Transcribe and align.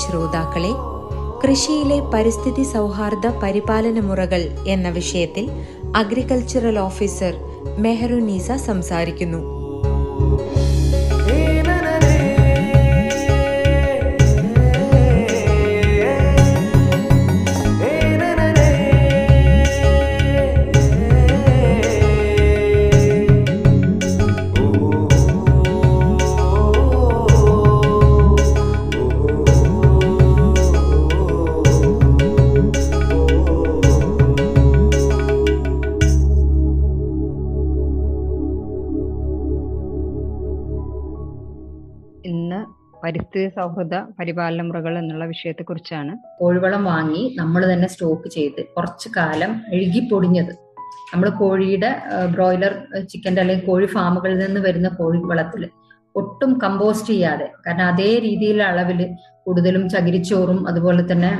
ശ്രോതാക്കളെ 0.00 0.72
കൃഷിയിലെ 1.42 1.98
പരിസ്ഥിതി 2.14 2.62
സൗഹാർദ്ദ 2.72 3.26
പരിപാലന 3.42 4.00
മുറകൾ 4.00 4.42
എന്ന 4.66 4.88
വിഷയത്തിൽ 4.88 5.44
അഗ്രികൾച്ചറൽ 5.96 6.78
ഓഫീസർ 6.78 7.34
മെഹറുനീസ 7.78 8.50
സംസാരിക്കുന്നു. 8.66 9.40
പരിസ്ഥിതി 43.30 43.48
സൗഹൃദ 43.56 43.94
പരിപാലന 44.18 44.62
മുറകൾ 44.66 44.92
എന്നുള്ള 45.00 45.24
വിഷയത്തെക്കുറിച്ചാണ്. 45.32 46.12
കോഴിവളം 46.38 46.82
വാങ്ങി 46.90 47.22
നമ്മൾ 47.38 47.62
തന്നെ 47.70 47.88
സ്റ്റോക്ക് 47.92 48.28
ചെയ്ത് 48.34 48.60
കുറച്ച് 48.76 49.08
കാലം 49.16 49.50
എഴുകിപ്പൊടിഞ്ഞത് 49.76 50.52
നമ്മൾ 51.10 51.28
കോഴിയുടെ 51.40 51.90
ബ്രോയിലർ 52.34 52.72
ചിക്കന്റെ 53.10 53.40
അല്ലെങ്കിൽ 53.42 53.66
കോഴി 53.70 53.86
ഫാമുകളിൽ 53.94 54.38
നിന്ന് 54.44 54.60
വരുന്ന 54.66 54.88
കോഴി 55.00 55.18
വളത്തിൽ 55.30 55.64
ഒട്ടും 56.20 56.52
കമ്പോസ്റ്റ് 56.62 57.10
ചെയ്യാതെ 57.12 57.48
കാരണം 57.64 57.86
അതേ 57.92 58.10
രീതിയിലുള്ള 58.26 58.64
അളവിൽ 58.72 59.02
കൂടുതലും 59.46 59.84
ചകിരിച്ചോറും 59.94 60.60
അതുപോലെ 60.70 61.02
തന്നെ 61.10 61.30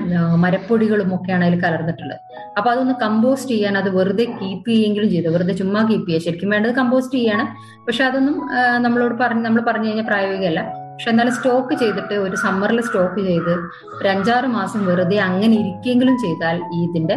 മരപ്പൊടികളും 0.44 1.08
ഒക്കെയാണ് 1.16 1.46
അതിൽ 1.48 1.58
കലർന്നിട്ടുള്ളത്. 1.64 2.20
അപ്പൊ 2.58 2.68
അതൊന്ന് 2.72 2.94
കമ്പോസ്റ്റ് 3.04 3.52
ചെയ്യാൻ 3.54 3.74
അത് 3.80 3.88
വെറുതെ 3.96 4.26
കീപ്പ് 4.40 4.68
ചെയ്യുമെങ്കിലും 4.70 5.10
ചെയ്തു. 5.14 5.30
വെറുതെ 5.36 5.56
ചുമ്മാ 5.62 5.80
കീപ്പ് 5.90 6.06
ചെയ്യുക 6.10 6.26
ശരിക്കും 6.26 6.52
വേണ്ടത് 6.56 6.74
കമ്പോസ്റ്റ് 6.80 7.16
ചെയ്യാണ്. 7.20 7.46
പക്ഷെ 7.86 8.04
അതൊന്നും 8.10 8.36
നമ്മളോട് 8.86 9.16
പറഞ്ഞ് 9.24 9.44
നമ്മൾ 9.48 9.62
പറഞ്ഞു 9.70 9.88
കഴിഞ്ഞാൽ 9.88 10.06
പ്രായോഗികമല്ല. 10.10 10.62
പക്ഷെ 10.98 11.10
എന്നാലും 11.10 11.34
സ്റ്റോക്ക് 11.34 11.74
ചെയ്തിട്ട് 11.74 12.14
ഒരു 12.14 12.36
സമ്മറിൽ 12.36 12.78
സ്റ്റോക്ക് 12.80 13.20
ചെയ്ത് 13.26 13.52
ഒരു 13.98 14.08
അഞ്ചാറ് 14.08 14.46
മാസം 14.46 14.80
വെറുതെ 14.86 15.18
അങ്ങനെ 15.18 15.54
ഇരിക്കെങ്കിലും 15.54 16.16
ചെയ്താൽ 16.18 16.56
ഈ 16.74 16.78
ഇതിന്റെ 16.86 17.16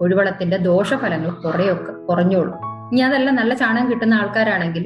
കുഴിവളത്തിന്റെ 0.00 0.56
ദോഷഫലങ്ങൾ 0.56 1.30
കുറയൊക്കെ 1.44 1.92
കുറഞ്ഞോളും. 2.08 2.54
ഇനി 2.92 3.00
അതല്ല 3.00 3.30
നല്ല 3.30 3.54
ചാണകം 3.54 3.86
കിട്ടുന്ന 3.90 4.14
ആൾക്കാരാണെങ്കിൽ 4.14 4.84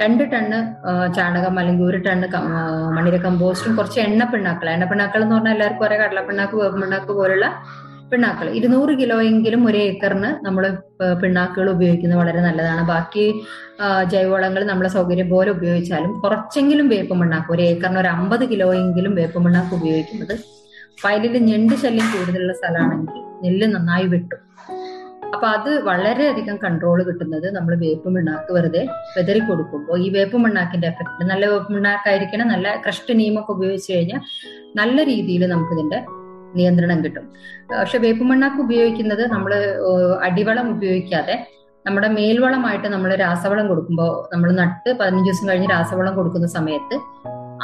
രണ്ട് 0.00 0.24
ടണ്ണ് 0.32 0.58
ചാണകം 1.14 1.54
അല്ലെങ്കിൽ 1.58 1.84
ഒരു 1.84 1.98
ടണ്ണ് 1.98 2.26
മണ്ണിര 2.90 3.16
കമ്പോസ്റ്റും 3.16 3.76
കുറച്ച് 3.76 4.00
എണ്ണ 4.00 4.24
പിണ്ണാക്കൾ 4.24 4.70
എണ്ണ 4.70 4.84
പിണ്ണാക്കൾ 4.84 5.22
എന്ന് 5.22 5.34
പറഞ്ഞാൽ 5.34 5.54
എല്ലാവർക്കും 5.54 5.86
ഒരേ 5.86 5.98
കടലപ്പിണ്ണാക്ക് 5.98 6.56
വേപ്പിണ്ണാക്ക് 6.56 7.12
പോലുള്ള 7.12 7.46
പിണ്ണാക്കൾ 8.12 8.46
ഇരുന്നൂറ് 8.58 8.92
കിലോ 9.00 9.16
എങ്കിലും 9.30 9.62
ഒരു 9.70 9.78
ഏക്കറിന് 9.86 10.30
നമ്മൾ 10.46 10.64
പിണ്ണാക്കുകൾ 11.22 11.68
ഉപയോഗിക്കുന്നത് 11.74 12.20
വളരെ 12.20 12.40
നല്ലതാണ്. 12.46 12.82
ബാക്കി 12.92 13.24
ജൈവവളങ്ങൾ 14.12 14.62
നമ്മളെ 14.70 14.90
സൗകര്യം 14.96 15.28
പോലെ 15.34 15.50
ഉപയോഗിച്ചാലും 15.56 16.12
കുറച്ചെങ്കിലും 16.22 16.88
വേപ്പ് 16.94 17.16
മണ്ണാക്ക് 17.20 17.52
ഒരു 17.56 17.62
ഏക്കറിന് 17.70 18.00
ഒരു 18.04 18.10
അമ്പത് 18.16 18.44
കിലോ 18.52 18.68
എങ്കിലും 18.82 19.14
വേപ്പ് 19.20 19.40
മണ്ണാക്ക് 19.46 19.74
ഉപയോഗിക്കുന്നത് 19.80 20.34
വയലിൽ 21.04 21.36
ഞെണ്ട് 21.48 21.74
ശല്യം 21.82 22.06
കൂടുതലുള്ള 22.14 22.52
സ്ഥലമാണെങ്കിൽ 22.60 23.20
നെല്ല് 23.44 23.66
നന്നായി 23.74 24.06
വെട്ടും. 24.14 24.40
അപ്പൊ 25.34 25.46
അത് 25.56 25.70
വളരെയധികം 25.88 26.56
കൺട്രോൾ 26.64 26.98
കിട്ടുന്നത് 27.08 27.46
നമ്മൾ 27.56 27.72
വേപ്പ് 27.84 28.08
മണ്ണാക്ക് 28.14 28.50
വെറുതെ 28.56 28.82
വെതറി 29.16 29.40
കൊടുക്കുമ്പോൾ 29.40 29.98
ഈ 30.06 30.08
വേപ്പ് 30.16 30.38
മണ്ണാക്കിന്റെ 30.44 30.88
എഫക്ട് 30.92 31.24
നല്ല 31.30 31.44
വേപ്പ് 31.52 31.72
മണ്ണാക്കായിരിക്കണം 31.72 32.48
നല്ല 32.54 32.74
ക്രഷ്ട് 32.84 33.12
നീമൊക്കെ 33.20 33.52
ഉപയോഗിച്ച് 33.56 33.92
കഴിഞ്ഞാൽ 33.92 34.22
നല്ല 34.76 35.04
രീതിയിൽ 35.04 35.44
നമുക്ക് 35.52 35.74
ഇതിന്റെ 35.76 36.00
നിയന്ത്രണം 36.56 37.04
കിട്ടും. 37.04 37.24
പക്ഷെ 37.70 37.98
വേപ്പുമണ്ണാക്ക് 37.98 38.56
ഉപയോഗിക്കുന്നത് 38.56 39.32
നമ്മൾ 39.32 39.52
അടിവളം 40.22 40.70
ഉപയോഗിക്കാതെ 40.70 41.46
നമ്മുടെ 41.86 42.08
മേൽവളമായിട്ട് 42.08 42.88
നമ്മൾ 42.88 43.14
രാസവളം 43.14 43.68
കൊടുക്കുമ്പോൾ 43.68 44.34
നമ്മൾ 44.34 44.52
നട്ട് 44.52 44.90
പതിനഞ്ച് 45.00 45.30
ദിവസം 45.30 45.48
കഴിഞ്ഞ് 45.48 45.68
രാസവളം 45.70 46.14
കൊടുക്കുന്ന 46.14 46.46
സമയത്ത് 46.46 46.98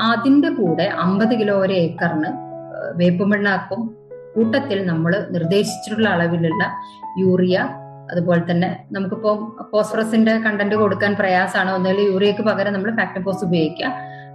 അതിന്റെ 0.01 0.49
കൂടെ 0.49 0.85
അമ്പത് 0.85 1.35
കിലോ 1.41 1.57
ഒരു 1.59 1.73
ഏക്കറിന് 1.73 2.31
വേപ്പുമണ്ണാക്കും 2.97 3.95
കൂട്ടത്തിൽ 4.35 4.87
നമ്മൾ 4.87 5.27
നിർദ്ദേശിച്ചിട്ടുള്ള 5.31 6.09
അളവിലുള്ള 6.09 6.65
യൂറിയ 7.19 7.59
അതുപോലെ 8.13 8.43
തന്നെ 8.51 8.87
നമുക്കിപ്പോ 8.93 9.31
ഫോസ്ഫറസിന്റെ 9.73 10.33
കണ്ടന്റ് 10.33 10.77
കൊടുക്കാൻ 10.77 11.15
പ്രയാസമാണ്. 11.15 11.71
ഒന്നുകിൽ 11.75 12.01
യൂറിയക്ക് 12.01 12.43
പകരം 12.43 12.73
നമ്മൾ 12.73 12.91
ഫാക്ടോസ് 12.97 13.45
ഉപയോഗിക്കുക. 13.45 13.93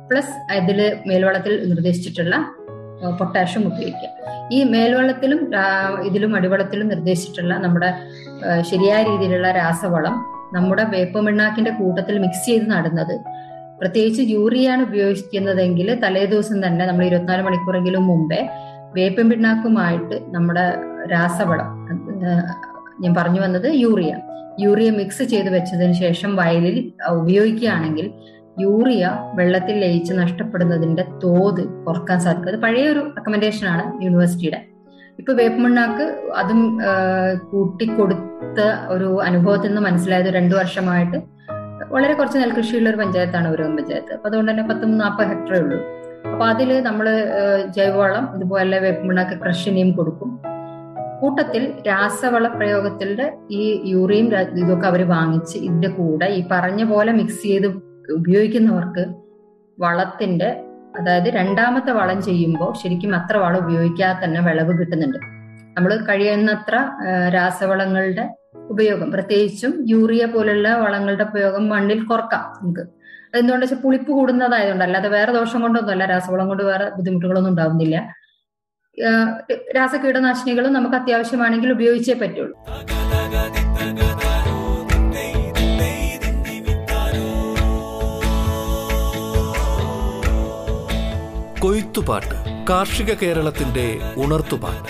പ്ലസ് 0.09 0.51
അതിൽ 0.51 0.79
മേൽവളത്തിൽ 1.07 1.69
നിർദ്ദേശിച്ചിട്ടുള്ള 1.69 2.35
പൊട്ടാഷ്യം 3.09 3.67
ഉപയോഗിക്കാം 3.67 4.11
ഈ 4.53 4.63
മേൽവെള്ളത്തിലും 4.63 5.51
ഇതിലും 6.03 6.35
അടിവെള്ളത്തിലും 6.35 6.87
നിർദ്ദേശിച്ചിട്ടുള്ള 6.87 7.53
നമ്മുടെ 7.57 7.93
ശരിയായ 8.61 9.03
രീതിയിലുള്ള 9.03 9.51
രാസവളം 9.51 10.15
നമ്മുടെ 10.53 10.83
വേപ്പമിണ്ണാക്കിന്റെ 10.83 11.71
കൂട്ടത്തിൽ 11.71 12.19
മിക്സ് 12.19 12.45
ചെയ്ത് 12.45 12.71
നടുന്നത്. 12.71 13.15
പ്രത്യേകിച്ച് 13.79 14.21
യൂറിയാണ് 14.21 14.83
ഉപയോഗിക്കുന്നതെങ്കിൽ 14.83 15.99
തലേ 16.03 16.25
ദിവസം 16.25 16.67
തന്നെ 16.67 16.85
നമ്മൾ 16.85 17.05
ഇരുപത്തിനാല് 17.05 17.41
മണിക്കൂറെങ്കിലും 17.41 18.07
മുമ്പേ 18.07 18.49
വേപ്പൻ 18.93 19.29
പിണ്ണാക്കുമായിട്ട് 19.29 20.21
നമ്മുടെ 20.29 20.65
രാസവളം 21.11 21.87
ഞാൻ 22.99 23.15
പറഞ്ഞു 23.17 23.41
വന്നത് 23.41 23.67
യൂറിയ. 23.73 24.17
യൂറിയ 24.59 24.89
മിക്സ് 24.89 25.23
ചെയ്ത് 25.23 25.49
വെച്ചതിന് 25.49 25.93
ശേഷം 25.93 26.35
വയലിൽ 26.35 26.91
ഉപയോഗിക്കുകയാണെങ്കിൽ 27.11 28.11
യൂറിയ 28.59 29.19
വെള്ളത്തിൽ 29.33 29.79
ലയിച്ച് 29.79 30.13
നഷ്ടപ്പെടുന്നതിന്റെ 30.13 31.03
തോത് 31.23 31.67
കുറയ്ക്കാൻ 31.67 32.19
സാധിക്കും. 32.19 32.49
അത് 32.49 32.61
പഴയ 32.61 32.89
ഒരു 32.89 32.99
റെക്കമെൻഡേഷൻ 32.99 33.67
ആണ് 33.67 34.03
യൂണിവേഴ്സിറ്റിയുടെ 34.03 34.65
ഇപ്പൊ 35.19 35.33
വേപ്പമണ്ണാക്ക് 35.33 36.31
അതും 36.35 36.79
കൂട്ടിക്കൊടുത്ത 37.51 38.59
ഒരു 38.87 39.21
അനുഭവത്തിൽ 39.21 39.67
നിന്ന് 39.67 39.81
മനസ്സിലായത് 39.81 40.25
രണ്ടു 40.25 40.55
വർഷമായിട്ട് 40.55 41.17
വളരെ 41.91 42.13
കുറച്ച് 42.13 42.37
നെൽകൃഷിയുള്ള 42.37 42.89
ഒരു 42.89 42.97
പഞ്ചായത്താണ് 42.97 43.47
ഒരു 43.47 43.63
പഞ്ചായത്ത്. 43.63 44.13
അപ്പൊ 44.13 44.29
അതുകൊണ്ട് 44.29 44.51
തന്നെ 44.51 44.63
പത്ത് 44.63 45.01
നാൽപ്പത് 45.01 45.27
ഹെക്ടറേ 45.27 45.59
ഉള്ളൂ. 45.59 45.79
അപ്പൊ 46.31 46.45
അതിൽ 46.45 46.81
നമ്മൾ 46.81 47.27
ജൈവവളം 47.67 48.35
ഇതുപോലെ 48.35 48.79
വേപ്പമണ്ണാക്ക് 48.79 49.39
കൃഷിനെയും 49.39 49.91
കൊടുക്കും. 49.91 50.39
കൂട്ടത്തിൽ 51.21 51.73
രാസവള 51.87 52.47
പ്രയോഗത്തിന്റെ 52.47 53.33
ഈ 53.51 53.81
യൂറിയും 53.85 54.25
ഇതൊക്കെ 54.25 54.87
അവർ 54.87 55.07
വാങ്ങിച്ച് 55.07 55.57
ഇതിന്റെ 55.57 55.87
കൂടെ 55.87 56.25
ഈ 56.25 56.43
പറഞ്ഞ 56.51 56.83
പോലെ 56.83 57.11
മിക്സ് 57.11 57.43
ചെയ്ത് 57.43 57.90
ഉപയോഗിക്കുന്നവർക്ക് 58.09 59.13
വളത്തിന്റെ 59.79 60.63
അതായത് 60.99 61.29
രണ്ടാമത്തെ 61.33 61.91
വളം 61.91 62.21
ചെയ്യുമ്പോൾ 62.21 62.73
ശരിക്കും 62.73 63.15
അത്ര 63.15 63.37
വളം 63.37 63.57
ഉപയോഗിക്കാതെ 63.57 64.25
തന്നെ 64.25 64.41
വിളവ് 64.41 64.79
കിട്ടുന്നുണ്ട്. 64.79 65.17
നമ്മൾ 65.77 65.95
കഴിയുന്നത്ര 65.95 66.89
രാസവളങ്ങളുടെ 67.33 68.35
ഉപയോഗം 68.69 69.11
പ്രത്യേകിച്ചും 69.11 69.85
യൂറിയ 69.89 70.25
പോലുള്ള 70.25 70.75
വളങ്ങളുടെ 70.75 71.23
ഉപയോഗം 71.23 71.69
മണ്ണിൽ 71.69 72.03
കുറക്കാം 72.05 72.53
നമുക്ക്. 72.61 72.79
അതെന്തുകൊണ്ട് 73.33 73.65
വെച്ചാൽ 73.65 73.77
പുളിപ്പ് 73.77 74.11
കൂടുന്നതായതുകൊണ്ട് 74.11 74.83
അല്ലാതെ 74.83 75.09
വേറെ 75.09 75.31
ദോഷം 75.31 75.61
കൊണ്ടൊന്നുമല്ല 75.61 76.05
രാസവളം 76.05 76.47
കൊണ്ട് 76.47 76.63
വേറെ 76.63 76.89
ബുദ്ധിമുട്ടുകളൊന്നും 76.89 77.51
ഉണ്ടാവുന്നില്ല. 77.51 78.13
രാസ 78.97 79.59
രാസകീടനാശിനികളും 79.77 80.73
നമുക്ക് 80.73 80.95
അത്യാവശ്യമാണെങ്കിൽ 80.95 81.71
ഉപയോഗിച്ചേ 81.71 82.13
പറ്റുള്ളൂ. 82.13 82.57
കൊയ്ത്തുപാട്ട് 91.81 92.65
കാർഷിക 92.69 93.13
കേരളത്തിന്റെ 93.13 93.99
ഉണർത്തുപാട്ട്. 94.17 94.89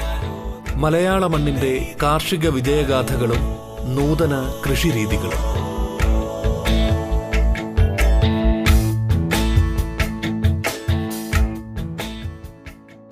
മലയാള 0.77 1.27
മണ്ണിന്റെ 1.27 1.95
കാർഷിക 2.03 2.49
വിജയഗാഥകളും 2.49 3.41
നൂതന 3.95 4.53
കൃഷിരീതികളും. 4.69 5.41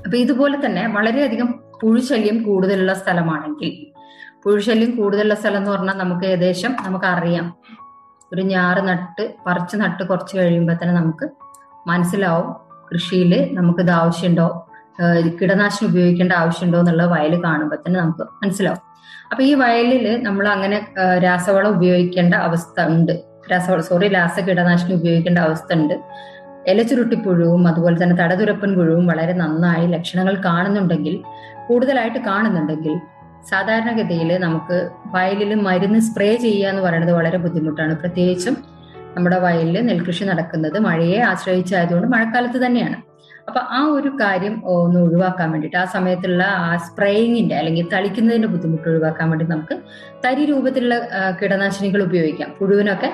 അപ്പൊ 0.06 0.18
ഇതുപോലെ 0.18 0.66
തന്നെ 0.66 0.88
വളരെയധികം 0.88 1.64
പുഴുശല്യം 1.81 2.44
കൂടുതലുള്ള 2.44 2.94
സ്ഥലമാണെങ്കിൽ 2.94 3.74
പുഴുശല്യം 4.44 4.96
കൂടുതലുള്ള 4.96 5.34
സ്ഥലം 5.34 5.58
എന്ന് 5.58 5.72
പറഞ്ഞാൽ 5.72 5.94
നമുക്ക് 5.94 6.26
ഏകദേശം 6.26 6.76
നമുക്ക് 6.81 7.06
അറിയാം 7.06 7.56
ഒരു 8.34 8.42
ഞാറ് 8.42 8.88
നട്ട് 8.88 9.34
പറിച്ച് 9.48 9.78
നട്ട് 9.78 10.04
കുറച്ച് 10.04 10.38
കഴിയുമ്പോൾ 10.38 10.74
തന്നെ 10.74 10.96
നമുക്ക് 10.96 11.30
മനസ്സിലാവും. 11.88 12.69
കൃഷിയിൽ 12.94 13.50
നമുക്കിത് 13.52 13.92
ആവശ്യമുണ്ടോ? 13.92 14.48
കീടനാശിനി 15.42 15.90
ഉപയോഗിക്കേണ്ട 15.90 16.34
ആവശ്യമുണ്ടോ 16.34 16.80
എന്നുള്ള 16.80 17.06
വയൽ 17.06 17.44
കാണുമ്പോൾ 17.44 17.76
തന്നെ 17.76 18.00
നമുക്ക് 18.00 18.22
മനസ്സിലാവും. 18.22 18.82
അപ്പൊ 19.32 19.44
ഈ 19.44 19.54
വയലിൽ 19.54 20.24
നമ്മൾ 20.24 20.48
അങ്ങനെ 20.48 20.86
രാസവളം 21.24 21.70
ഉപയോഗിക്കേണ്ട 21.70 22.36
അവസ്ഥ 22.36 22.82
ഉണ്ട്. 22.82 23.14
രാസവളം 23.52 23.84
സോറി 23.84 24.08
രാസ 24.08 24.40
കീടനാശിനി 24.40 24.94
ഉപയോഗിക്കേണ്ട 24.94 25.40
അവസ്ഥ 25.40 25.74
ഉണ്ട്. 25.74 25.94
ഇലച്ചുരുട്ടിപ്പുഴുവും 26.68 27.68
അതുപോലെ 27.68 28.04
തന്നെ 28.04 28.16
തടതുരപ്പൻ 28.16 28.76
പുഴുവും 28.76 29.08
വളരെ 29.08 29.34
നന്നായി 29.34 29.88
ലക്ഷണങ്ങൾ 29.88 30.36
കാണുന്നുണ്ടെങ്കിൽ 30.46 31.16
കൂടുതലായിട്ട് 31.70 32.20
കാണുന്നുണ്ടെങ്കിൽ 32.20 33.00
സാധാരണഗതിയിൽ 33.50 34.38
നമുക്ക് 34.38 34.90
വയലിൽ 35.06 35.56
മരുന്ന് 35.56 36.00
സ്പ്രേ 36.00 36.36
ചെയ്യുക 36.36 36.70
എന്ന് 36.70 36.82
പറയുന്നത് 36.82 37.12
വളരെ 37.12 37.38
ബുദ്ധിമുട്ടാണ്. 37.38 37.96
പ്രത്യേകിച്ചും 37.96 38.58
നമ്മുടെ 39.16 39.40
വയലിൽ 39.40 39.78
നെൽകൃഷി 39.86 40.24
നടക്കുന്നത് 40.24 40.80
മഴയെ 40.80 41.20
ആശ്രയിച്ചായതുകൊണ്ട് 41.22 42.08
മഴക്കാലത്ത് 42.08 42.66
തന്നെയാണ്. 42.66 42.98
അപ്പൊ 43.48 43.62
ആ 43.72 43.80
ഒരു 43.86 44.10
കാര്യം 44.22 44.56
ഒന്ന് 44.66 45.00
ഒഴിവാക്കാൻ 45.00 45.52
വേണ്ടിട്ട് 45.52 45.78
ആ 45.78 45.86
സമയത്തുള്ള 45.86 46.44
ആ 46.44 46.78
സ്പ്രേയിങ്ങിന്റെ 46.78 47.56
അല്ലെങ്കിൽ 47.56 47.90
തളിക്കുന്നതിന്റെ 47.94 48.48
ബുദ്ധിമുട്ട് 48.48 48.88
ഒഴിവാക്കാൻ 48.90 49.30
വേണ്ടി 49.30 49.46
നമുക്ക് 49.46 49.76
തരി 50.26 50.46
രൂപത്തിലുള്ള 50.46 50.96
കീടനാശിനികൾ 51.42 52.04
ഉപയോഗിക്കാം. 52.04 52.50
പുഴുവിനൊക്കെ 52.60 53.10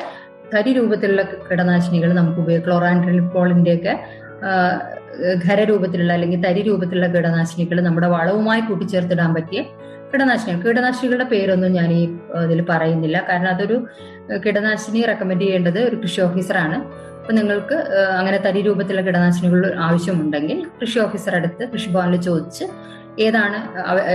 തരി 0.56 0.74
രൂപത്തിലുള്ള 0.74 1.21
കീടനാശിനികൾ 1.21 2.13
നമുക്ക് 2.13 2.39
ഉപയോഗിക്കാം. 2.39 2.68
ക്ലോറാൻഡ്രിപ്പോളിന്റെ 2.68 3.74
ഒക്കെ 3.75 3.94
ഖരരൂപത്തിലുള്ള 5.48 6.13
അല്ലെങ്കിൽ 6.13 6.41
തരി 6.41 6.62
രൂപത്തിലുള്ള 6.62 7.07
കീടനാശിനികൾ 7.07 7.81
നമ്മുടെ 7.81 8.07
വളവുമായി 8.07 8.62
കൂട്ടിച്ചേർത്തിടാൻ 8.62 9.33
പറ്റിയ 9.33 9.62
കീടനാശിനികൾ. 10.15 10.59
കീടനാശിനികളുടെ 10.65 11.23
പേരൊന്നും 11.23 11.71
ഞാൻ 11.71 11.89
ഈ 11.91 12.03
ഇതിൽ 12.44 12.59
പറയുന്നില്ല. 12.69 13.17
കാരണം 13.29 13.50
അതൊരു 13.50 13.77
കീടനാശിനി 14.45 15.01
റെക്കമെൻഡ് 15.06 15.41
ചെയ്യേണ്ടത് 15.41 15.79
ഒരു 15.79 15.95
കൃഷി 15.95 16.21
ഓഫീസറാണ് 16.21 16.77
അപ്പൊ 17.19 17.33
നിങ്ങൾക്ക് 17.33 17.75
അങ്ങനെ 18.17 18.38
തരി 18.38 18.62
രൂപത്തിലുള്ള 18.62 19.01
കീടനാശിനികൾ 19.01 19.75
ആവശ്യമുണ്ടെങ്കിൽ 19.79 20.57
കൃഷി 20.81 21.00
ഓഫീസർ 21.00 21.35
അടുത്ത് 21.35 21.63
കൃഷിഭവനിൽ 21.73 22.21
ചോദിച്ച് 22.21 22.65
ഏതാണ് 23.19 23.57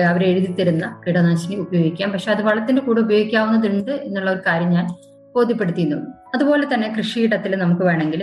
അവർ 0.04 0.22
എഴുതി 0.24 0.52
തരുന്ന 0.52 1.02
കീടനാശിനി 1.06 1.54
ഉപയോഗിക്കാം. 1.54 2.12
പക്ഷെ 2.12 2.30
അത് 2.32 2.42
വളത്തിന്റെ 2.42 2.82
കൂടെ 2.82 3.00
ഉപയോഗിക്കാവുന്നതുണ്ട് 3.00 3.90
എന്നുള്ള 3.90 4.30
ഒരു 4.30 4.42
കാര്യം 4.46 4.70
ഞാൻ 4.70 4.86
ബോധ്യപ്പെടുത്തിയിരുന്നു 5.34 6.08
അതുപോലെ 6.34 6.66
തന്നെ 6.74 6.94
കൃഷിയിടത്തിൽ 6.98 7.56
നമുക്ക് 7.56 7.82
വേണമെങ്കിൽ 7.82 8.22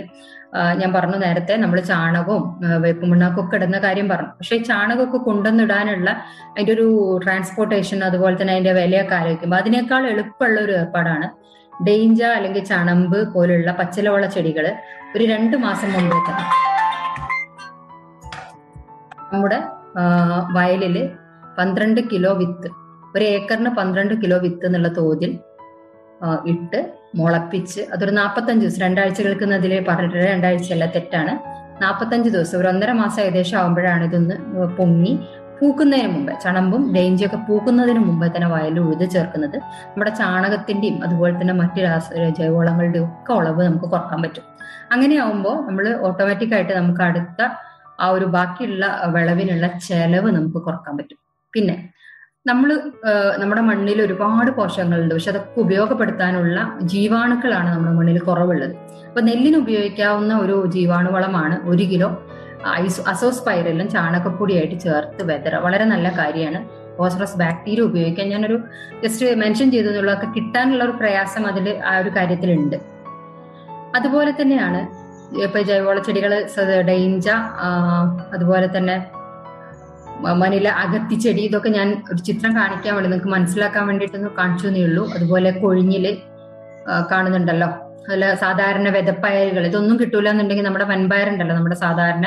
ഞാൻ 0.52 0.92
പറഞ്ഞു 0.92 1.16
നേരത്തെ 1.16 1.56
നമ്മൾ 1.56 1.80
ചാണകവും 1.80 2.44
വേപ്പുമണ്ണാക്കും 2.82 3.44
ഒക്കെ 3.44 3.56
ഇടുന്ന 3.56 3.78
കാര്യം 3.78 4.08
പറഞ്ഞു. 4.08 4.26
പക്ഷെ 4.26 4.56
ചാണകമൊക്കെ 4.58 5.18
കൊണ്ടുവന്നിടാനുള്ള 5.18 6.10
അതിന്റെ 6.50 6.72
ഒരു 6.72 7.18
ട്രാൻസ്പോർട്ടേഷൻ 7.24 8.04
അതുപോലെ 8.04 8.36
തന്നെ 8.36 8.52
അതിന്റെ 8.52 8.72
വിലയൊക്കെ 8.72 9.14
ആലോചിക്കുമ്പോൾ 9.14 9.56
അതിനേക്കാൾ 9.56 10.06
എളുപ്പമുള്ള 10.06 10.60
ഒരു 10.60 10.72
ഏർപ്പാടാണ് 10.72 11.28
ഡെയിഞ്ച 11.84 12.22
അല്ലെങ്കിൽ 12.22 12.64
ചണമ്പ് 12.64 13.34
പോലുള്ള 13.34 13.72
പച്ചിലവള 13.72 14.26
ചെടികൾ 14.26 14.76
ഒരു 15.16 15.24
രണ്ട് 15.24 15.56
മാസം 15.56 15.92
മുമ്പേ 15.92 16.18
തന്നെ 16.18 16.44
നമ്മുടെ 19.32 19.58
വയലിൽ 20.52 20.96
പന്ത്രണ്ട് 21.58 22.00
കിലോ 22.12 22.32
വിത്ത് 22.32 22.68
ഒരു 23.16 23.24
ഏക്കറിന് 23.24 23.70
പന്ത്രണ്ട് 23.70 24.14
കിലോ 24.22 24.38
വിത്ത് 24.38 24.66
എന്നുള്ള 24.66 24.88
തോതിൽ 24.88 25.38
ഇട്ട് 26.46 26.80
മുളപ്പിച്ച് 27.14 27.80
അതൊരു 27.92 28.10
നാൽപ്പത്തഞ്ച് 28.10 28.66
ദിവസം 28.66 28.80
രണ്ടാഴ്ച 28.80 29.22
കേൾക്കുന്നതിൽ 29.22 29.84
പറഞ്ഞിട്ട് 29.88 30.16
രണ്ടാഴ്ചയല്ല 30.16 30.86
തെറ്റാണ്. 30.86 31.58
നാൽപ്പത്തഞ്ച് 31.82 32.30
ദിവസം 32.30 32.58
ഒരു 32.58 32.68
ഒന്നര 32.68 32.92
മാസം 32.92 33.22
ഏകദേശം 33.22 33.58
ആകുമ്പോഴാണ് 33.58 34.04
ഇതൊന്ന് 34.04 34.34
പൊങ്ങി 34.76 35.18
പൂക്കുന്നതിന് 35.60 36.08
മുമ്പ് 36.08 36.32
ചണമ്പും 36.44 36.94
ഡേഞ്ചിയൊക്കെ 36.94 37.36
പൂക്കുന്നതിന് 37.36 37.98
മുമ്പ് 37.98 38.36
തന്നെ 38.36 38.48
വയലിൽ 38.48 38.80
ഉഴുത് 38.80 39.10
ചേർക്കുന്നത്. 39.10 39.56
നമ്മുടെ 39.56 40.10
ചാണകത്തിന്റെയും 40.10 41.04
അതുപോലെ 41.04 41.40
തന്നെ 41.40 41.54
മറ്റു 41.54 41.80
രാസ 41.80 42.12
ജൈവവളങ്ങളുടെയും 42.14 43.04
ഒക്കെ 43.04 43.32
ഉളവ് 43.32 43.62
നമുക്ക് 43.62 43.84
കുറയ്ക്കാൻ 43.84 44.22
പറ്റും. 44.22 44.42
അങ്ങനെയാവുമ്പോൾ 44.92 45.66
നമ്മൾ 45.66 45.98
ഓട്ടോമാറ്റിക് 46.00 46.54
ആയിട്ട് 46.54 46.72
നമുക്ക് 46.72 47.00
അടുത്ത 47.00 47.48
ആ 48.00 48.08
ഒരു 48.08 48.24
ബാക്കിയുള്ള 48.24 49.02
വിളവിനുള്ള 49.06 49.66
ചെലവ് 49.66 50.30
നമുക്ക് 50.30 50.58
കുറയ്ക്കാൻ 50.64 50.96
പറ്റും. 50.96 51.18
പിന്നെ 51.52 51.90
നമ്മൾ 52.46 52.70
നമ്മുടെ 53.38 53.60
മണ്ണിൽ 53.60 54.02
ഒരുപാട് 54.02 54.50
പോഷകങ്ങളുണ്ട്. 54.50 55.14
പക്ഷെ 55.14 55.30
അതൊക്കെ 55.30 55.60
ഉപയോഗപ്പെടുത്താനുള്ള 55.60 56.78
ജീവാണുക്കളാണ് 56.82 57.68
നമ്മുടെ 57.74 57.94
മണ്ണിൽ 57.96 58.18
കുറവുള്ളത്. 58.18 58.74
അപ്പൊ 59.08 59.20
നെല്ലിന് 59.20 59.56
ഉപയോഗിക്കാവുന്ന 59.56 60.38
ഒരു 60.38 60.66
ജീവാണുവളമാണ് 60.66 61.68
ഒരു 61.68 61.82
കിലോ 61.82 62.08
ഐസ് 62.76 63.02
അസോസ്പൈറലും 63.08 63.88
ചാണകപ്പൊടിയായിട്ട് 63.90 64.80
ചേർത്ത് 64.80 65.22
വെതറ. 65.30 65.56
വളരെ 65.56 65.84
നല്ല 65.84 66.08
കാര്യമാണ്. 66.18 66.60
ഫോസ്ഫറസ് 66.98 67.36
ബാക്ടീരിയ 67.36 67.82
ഉപയോഗിക്കാൻ 67.82 68.28
ഞാനൊരു 68.28 68.58
ജസ്റ്റ് 69.02 69.34
മെൻഷൻ 69.34 69.70
ചെയ്തു 69.70 69.90
കിട്ടാനുള്ള 70.36 70.84
ഒരു 70.84 70.94
പ്രയാസം 71.00 71.46
അതിൽ 71.46 71.68
ആ 71.90 71.98
ഒരു 71.98 72.10
കാര്യത്തിലുണ്ട്. 72.16 72.76
അതുപോലെ 73.96 74.32
തന്നെയാണ് 74.40 74.80
ഇപ്പൊ 75.44 75.60
ജൈവവള 75.60 75.98
ചെടികൾ 75.98 76.32
ഡെയിഞ്ച 76.86 77.28
അതുപോലെ 78.34 78.68
തന്നെ 78.76 78.96
മ- 80.20 80.34
അകത്തി 80.76 81.14
ചെടി 81.14 81.40
ഇതൊക്കെ 81.40 81.68
ഞാൻ 81.68 82.02
ഒരു 82.12 82.18
ചിത്രം 82.18 82.56
കാണിക്കാൻ 82.56 82.94
വേണ്ടി 82.94 83.10
നിങ്ങൾക്ക് 83.10 83.32
മനസ്സിലാക്കാൻ 83.32 83.86
വേണ്ടിയിട്ടൊന്ന് 83.86 84.28
കാണിച്ചു 84.38 84.66
എന്നേ 84.66 84.84
ഉള്ളൂ. 84.84 85.10
അതുപോലെ 85.14 85.50
കൊഴിഞ്ഞിൽ 85.50 86.04
കാണുന്നുണ്ടല്ലോ. 87.12 87.66
അതുപോലെ 87.66 88.34
സാധാരണ 88.34 88.88
വെതപ്പയറുകൾ 88.88 89.66
ഇതൊന്നും 89.66 90.00
കിട്ടൂല 90.00 90.28
എന്നുണ്ടെങ്കിൽ 90.28 90.64
നമ്മുടെ 90.64 90.84
വൻപയറുണ്ടല്ലോ 90.84 91.54
നമ്മുടെ 91.56 91.74
സാധാരണ 91.74 92.26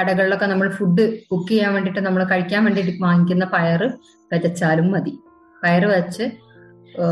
കടകളിലൊക്കെ 0.00 0.46
നമ്മൾ 0.46 0.68
ഫുഡ് 0.70 1.18
കുക്ക് 1.30 1.48
ചെയ്യാൻ 1.48 1.74
വേണ്ടിയിട്ട് 1.74 2.00
നമ്മൾ 2.00 2.24
കഴിക്കാൻ 2.24 2.64
വേണ്ടിയിട്ട് 2.64 3.02
വാങ്ങിക്കുന്ന 3.02 3.44
പയറ് 3.44 3.88
വിതച്ചാലും 4.32 4.90
മതി. 4.90 5.12
പയറ് 5.62 5.84
വെച്ച് 5.86 6.24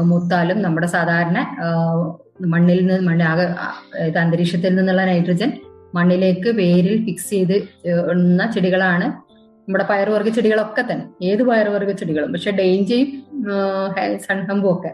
മുത്താലും 0.02 0.62
നമ്മുടെ 0.62 0.86
സാധാരണ 0.86 1.38
മണ്ണിൽ 2.46 2.86
നിന്ന് 2.86 3.08
മണ്ണ് 3.08 3.24
ഇത് 4.06 4.18
അന്തരീക്ഷത്തിൽ 4.18 4.74
നിന്നുള്ള 4.74 5.04
നൈട്രജൻ 5.04 5.50
മണ്ണിലേക്ക് 5.94 6.48
വേരിൽ 6.56 7.04
ഫിക്സ് 7.04 7.30
ചെയ്ത് 7.30 7.56
ഇടുന്ന 8.10 8.50
ചെടികളാണ് 8.52 9.06
നമ്മുടെ 9.70 9.84
പയറുവർഗ 9.90 10.28
ചെടികളൊക്കെ 10.28 10.82
തന്നെ. 10.82 11.04
ഏത് 11.22 11.42
പയറുവർഗ 11.48 11.90
ചെടികളും. 11.90 12.32
പക്ഷെ 12.32 12.50
ഡെയിഞ്ചയും 12.50 13.08
സൺഹമ്പും 14.18 14.68
ഒക്കെ 14.74 14.90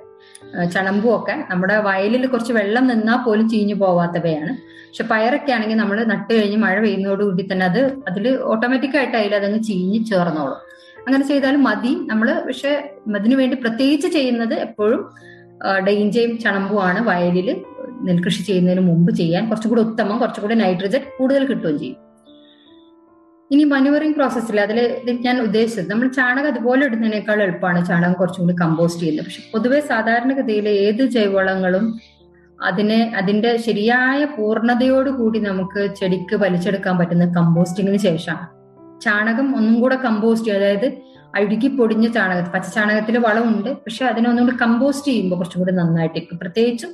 ചണമ്പും 0.64 1.10
ഒക്കെ 1.16 1.44
നമ്മുടെ 1.50 1.76
വയലിൽ 1.80 2.26
കുറച്ച് 2.26 2.52
വെള്ളം 2.52 2.86
നിന്നാൽ 2.86 3.18
പോലും 3.26 3.48
ചീഞ്ഞു 3.48 3.74
പോവാത്തവയാണ്. 3.74 4.52
പക്ഷെ 4.88 5.04
പയറൊക്കെ 5.04 5.52
ആണെങ്കിൽ 5.52 5.76
നമ്മൾ 5.76 6.04
നട്ട് 6.04 6.34
കഴിഞ്ഞ് 6.34 6.56
മഴ 6.56 6.80
പെയ്യുന്നതോടുകൂടി 6.80 7.48
തന്നെ 7.52 7.66
അത് 7.66 7.80
അതിൽ 8.08 8.38
ഓട്ടോമാറ്റിക്കായിട്ട് 8.42 9.16
അതിൽ 9.16 9.34
അതങ്ങ് 9.34 9.62
ചീഞ്ഞ് 9.62 10.04
ചേർന്നോളും. 10.04 10.60
അങ്ങനെ 11.06 11.24
ചെയ്താൽ 11.28 11.56
മതി. 11.56 11.94
നമ്മൾ 12.10 12.28
പക്ഷെ 12.46 12.92
അതിനു 13.16 13.36
വേണ്ടി 13.36 13.56
പ്രത്യേകിച്ച് 13.56 14.08
ചെയ്യുന്നത് 14.08 14.54
എപ്പോഴും 14.54 15.02
ഡെയിഞ്ചയും 15.86 16.38
ചണമ്പുമാണ് 16.38 17.02
വയലിൽ 17.08 17.48
നെൽകൃഷി 18.02 18.42
ചെയ്യുന്നതിന് 18.42 18.80
മുമ്പ് 18.80 19.12
ചെയ്യാൻ 19.12 19.48
കുറച്ചുകൂടി 19.48 19.80
ഉത്തമം 19.80 20.18
കുറച്ചുകൂടി 20.18 20.54
നൈട്രജൻ 20.54 21.02
കൂടുതൽ 21.18 21.44
കിട്ടുകയും 21.46 21.78
ചെയ്യും. 21.78 22.05
ഇനി 23.50 23.64
മനുവറിംഗ് 23.64 24.14
പ്രോസസ്സിൽ 24.14 24.60
അതിൽ 24.60 24.78
ഞാൻ 25.26 25.40
ഉദ്ദേശിച്ചത് 25.40 25.90
നമ്മൾ 25.90 26.08
ചാണകം 26.08 26.48
അതുപോലെ 26.48 26.86
ഇടുന്നതിനേക്കാൾ 26.86 27.42
എളുപ്പമാണ് 27.42 27.86
ചാണകം 27.86 28.12
കുറച്ചും 28.12 28.42
കൂടി 28.44 28.56
കമ്പോസ്റ്റ് 28.60 29.02
ചെയ്യുന്നത്. 29.02 29.26
പക്ഷെ 29.26 29.42
പൊതുവെ 29.52 29.80
സാധാരണഗതിയിൽ 29.80 30.68
ഏത് 30.68 31.02
ജൈവവളങ്ങളും 31.06 32.00
അതിനെ 32.62 33.12
അതിന്റെ 33.16 33.56
ശരിയായ 33.56 34.24
പൂർണതയോടുകൂടി 34.24 35.38
നമുക്ക് 35.38 35.94
ചെടിക്ക് 35.94 36.36
വലിച്ചെടുക്കാൻ 36.36 36.98
പറ്റുന്ന 36.98 37.26
കമ്പോസ്റ്റിങ്ങിന് 37.34 37.96
ശേഷമാണ്. 37.96 38.46
ചാണകം 39.02 39.56
ഒന്നും 39.56 39.80
കൂടെ 39.80 39.96
കമ്പോസ്റ്റ് 39.96 40.48
ചെയ്യും 40.48 40.62
അതായത് 40.62 40.88
അഴുകി 41.36 41.68
പൊടിഞ്ഞ 41.68 42.06
ചാണകം 42.12 42.52
പച്ച 42.52 42.74
ചാണകത്തിൽ 42.74 43.18
വളമുണ്ട് 43.18 43.70
പക്ഷെ 43.70 44.04
അതിനെ 44.04 44.28
ഒന്നും 44.30 44.46
കൂടി 44.46 44.56
കമ്പോസ്റ്റ് 44.62 45.08
ചെയ്യുമ്പോൾ 45.08 45.36
കുറച്ചും 45.36 45.60
കൂടി 45.60 45.72
നന്നായിട്ടിരിക്കും. 45.72 46.38
പ്രത്യേകിച്ചും 46.38 46.92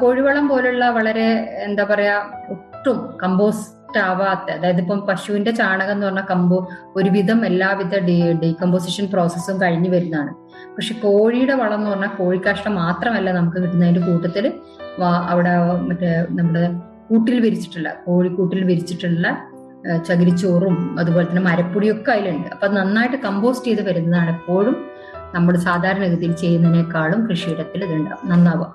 കോഴിവളം 0.00 0.48
പോലുള്ള 0.48 0.90
വളരെ 0.90 1.26
എന്താ 1.66 1.84
പറയാ 1.84 2.16
ഒട്ടും 2.50 2.98
കമ്പോസ്റ്റ് 3.22 3.77
ആവാത്ത 3.98 4.50
അതായത് 4.50 4.80
ഇപ്പം 4.80 5.00
പശുവിന്റെ 5.08 5.50
ചാണകം 5.50 5.92
എന്ന് 5.92 6.06
പറഞ്ഞ 6.06 6.20
കമ്പോ 6.30 6.68
ഒരുവിധം 6.96 7.46
എല്ലാവിധ 7.46 7.98
ഡീകമ്പോസിഷൻ 8.42 9.06
പ്രോസസ്സും 9.06 9.62
കഴിഞ്ഞു 9.62 9.90
വരുന്നതാണ്. 9.90 10.32
പക്ഷെ 10.76 10.94
കോഴിയുടെ 10.94 11.54
വളം 11.54 11.74
എന്ന് 11.74 11.90
പറഞ്ഞാൽ 11.90 12.12
കോഴിക്കാഷ്ടം 12.18 12.74
മാത്രമല്ല 12.74 13.32
നമുക്ക് 13.32 13.56
കിട്ടുന്നതിന്റെ 13.56 14.00
കൂട്ടത്തിൽ 14.00 14.52
അവിടെ 15.02 15.54
മറ്റേ 15.88 16.26
നമ്മുടെ 16.30 16.64
കൂട്ടിൽ 17.08 17.40
വിരിച്ചിട്ടുള്ള 17.40 17.90
കോഴിക്കൂട്ടിൽ 18.06 18.64
വിരിച്ചിട്ടുള്ള 18.64 19.26
ചകിരിച്ചോറും 20.06 20.98
അതുപോലെ 20.98 21.26
തന്നെ 21.26 21.42
മരപ്പൊടിയൊക്കെ 21.42 22.10
അതിലുണ്ട്. 22.10 22.48
അപ്പൊ 22.48 22.68
നന്നായിട്ട് 22.68 23.16
കമ്പോസ്റ്റ് 23.16 23.68
ചെയ്ത് 23.68 23.82
വരുന്നതാണ് 23.88 24.30
എപ്പോഴും 24.30 24.76
നമ്മൾ 25.34 25.56
സാധാരണഗതിയിൽ 25.56 26.32
ചെയ്യുന്നതിനേക്കാളും 26.32 27.20
കൃഷിയിടത്തിൽ 27.26 27.84
ഇതുണ്ടാവും 27.84 28.30
നന്നാവുക. 28.30 28.74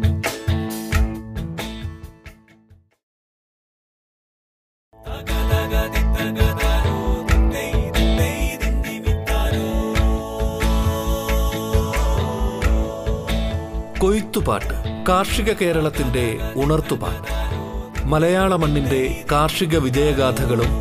കാർഷിക 15.07 15.53
കേരളത്തിന്റെ 15.53 16.37
ഉണർത്തുപാട്ട് 16.55 17.31
മലയാള 18.07 18.55
മണ്ണിന്റെ 18.55 19.23
കാർഷിക 19.31 19.77
വിജയഗാഥകളും 19.77 20.71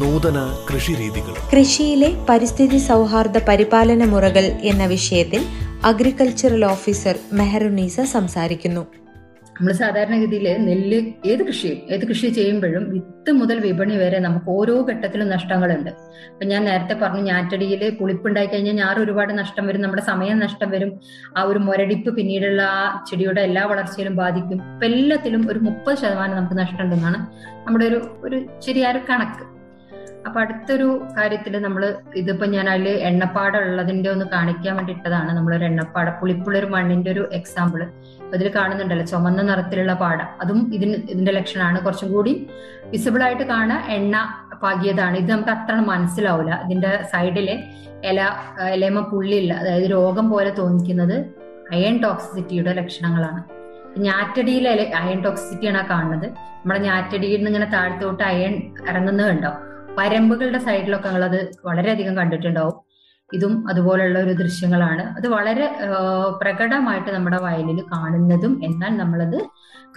നൂതന 0.00 0.56
കൃഷിരീതികളും. 0.70 1.58
കൃഷിയിലെ 1.58 2.26
പരിസ്ഥിതി 2.28 2.78
സൗഹാർദ്ദ 2.78 3.38
പരിപാലന 3.38 4.04
മുറകൾ 4.04 4.44
എന്ന 4.44 4.86
വിഷയത്തിൽ 4.86 5.44
അഗ്രികൾച്ചറൽ 5.84 6.64
ഓഫീസർ 6.64 7.18
മെഹറുനീസ 7.32 8.00
സംസാരിക്കുന്നു. 8.00 8.86
നമ്മൾ 9.56 9.72
സാധാരണഗതിയിൽ 9.72 10.46
നെല്ല് 10.68 11.12
ഏത് 11.24 11.42
കൃഷിയും 11.48 11.78
ഏത് 11.94 12.08
കൃഷി 12.08 12.28
ചെയ്യുമ്പോഴും 12.28 12.90
വിത്ത് 12.90 13.30
മുതൽ 13.32 13.60
വിപണി 13.60 13.96
വരെ 13.96 14.18
നമുക്ക് 14.18 14.46
ഓരോ 14.50 14.74
ഘട്ടത്തിലും 14.90 15.28
നഷ്ടങ്ങളുണ്ട്. 15.28 15.90
ഇപ്പൊ 16.32 16.44
ഞാൻ 16.44 16.64
നേരത്തെ 16.64 16.94
പറഞ്ഞു 16.94 17.20
ഞാറ്റടിയിൽ 17.20 17.96
പുളിപ്പുണ്ടായി 18.00 18.46
കഴിഞ്ഞാൽ 18.46 18.76
ഞാറ് 18.76 18.98
ഒരുപാട് 18.98 19.38
നഷ്ടം 19.38 19.66
വരും 19.66 19.82
നമ്മുടെ 19.82 20.02
സമയം 20.02 20.38
നഷ്ടം 20.38 20.70
വരും. 20.70 21.00
ആ 21.36 21.42
ഒരു 21.42 21.58
മുരടിപ്പ് 21.58 22.16
പിന്നീടുള്ള 22.16 22.62
ആ 22.62 23.04
ചെടിയുടെ 23.10 23.40
എല്ലാ 23.40 23.64
വളർച്ചയിലും 23.66 24.16
ബാധിക്കും. 24.16 24.60
ഇപ്പൊ 24.74 24.86
എല്ലാത്തിലും 24.86 25.48
ഒരു 25.50 25.58
മുപ്പത് 25.58 25.96
ശതമാനം 25.96 26.36
നമുക്ക് 26.36 26.58
നഷ്ടമുണ്ടെന്നാണ് 26.58 27.20
നമ്മുടെ 27.66 27.84
ഒരു 27.84 28.00
ഒരു 28.24 28.46
ശരിയായ 28.60 28.92
കണക്ക്. 29.10 29.55
അപ്പൊ 30.26 30.40
അടുത്തൊരു 30.40 31.06
കാര്യത്തിൽ 31.18 31.58
നമ്മൾ 31.58 31.94
ഇതിപ്പോ 32.16 32.46
ഞാൻ 32.46 32.70
അതിൽ 32.70 32.88
എണ്ണപ്പാട 32.88 33.56
ഉള്ളതിന്റെ 33.56 34.10
ഒന്ന് 34.10 34.24
കാണിക്കാൻ 34.24 34.76
വേണ്ടിയിട്ടതാണ് 34.76 35.36
നമ്മളൊരു 35.36 35.64
എണ്ണപ്പാട 35.64 36.10
പുളിപ്പുള്ള 36.20 36.58
ഒരു 36.58 36.66
മണ്ണിന്റെ 36.66 37.10
ഒരു 37.10 37.28
എക്സാമ്പിൾ 37.32 37.82
അതിൽ 38.34 38.52
കാണുന്നുണ്ടല്ലോ 38.56 39.06
ചുമന്ന 39.06 39.42
നിറത്തിലുള്ള 39.42 39.94
പാട. 39.94 40.22
അതും 40.40 40.72
ഇതിന് 40.74 40.96
ഇതിന്റെ 41.12 41.32
ലക്ഷണമാണ്. 41.32 41.80
കുറച്ചും 41.80 42.12
കൂടി 42.12 42.48
വിസിബിൾ 42.84 43.22
ആയിട്ട് 43.22 43.42
കാണുക 43.42 43.82
എണ്ണ 43.88 44.16
പാകിയതാണ്. 44.62 45.16
ഇത് 45.16 45.32
നമുക്ക് 45.32 45.50
അത്ര 45.50 45.74
മനസ്സിലാവില്ല 45.74 46.62
ഇതിന്റെ 46.64 47.02
സൈഡിലെ 47.12 47.56
ഇല 48.04 48.20
ഇലമ 48.74 49.00
പുള്ളിയില്ല. 49.00 49.52
അതായത് 49.54 49.90
രോഗം 49.90 50.30
പോലെ 50.30 50.50
തോന്നിക്കുന്നത് 50.50 51.16
അയൺ 51.72 52.02
ടോക്സിസിറ്റിയുടെ 52.02 52.72
ലക്ഷണങ്ങളാണ്. 52.72 53.42
ഞാറ്റടിയിലെ 53.98 54.70
അയൺ 55.02 55.22
ടോക്സിസിറ്റിയാണ് 55.22 55.88
കാണുന്നത്. 55.88 56.26
നമ്മുടെ 56.56 56.80
ഞാറ്റടിയിൽ 56.80 57.36
നിന്ന് 57.36 57.50
ഇങ്ങനെ 57.50 57.70
താഴത്തോട്ട് 57.72 58.22
അയൺ 58.22 58.54
ഇറങ്ങുന്നത് 58.88 59.30
പരമ്പുകളുടെ 59.98 60.58
സൈഡിലൊക്കെ 60.58 61.08
നമ്മളത് 61.08 61.40
വളരെയധികം 61.64 62.16
കണ്ടിട്ടുണ്ടാവും. 62.16 62.86
ഇതും 63.34 63.68
അതുപോലുള്ള 63.68 64.18
ഒരു 64.18 64.32
ദൃശ്യങ്ങളാണ്. 64.32 65.02
അത് 65.02 65.26
വളരെ 65.28 65.66
പ്രകടമായിട്ട് 66.42 67.10
നമ്മുടെ 67.10 67.38
വയലിൽ 67.42 67.80
കാണുന്നതും 67.92 68.60
എന്നാൽ 68.64 68.96
നമ്മളത് 68.96 69.38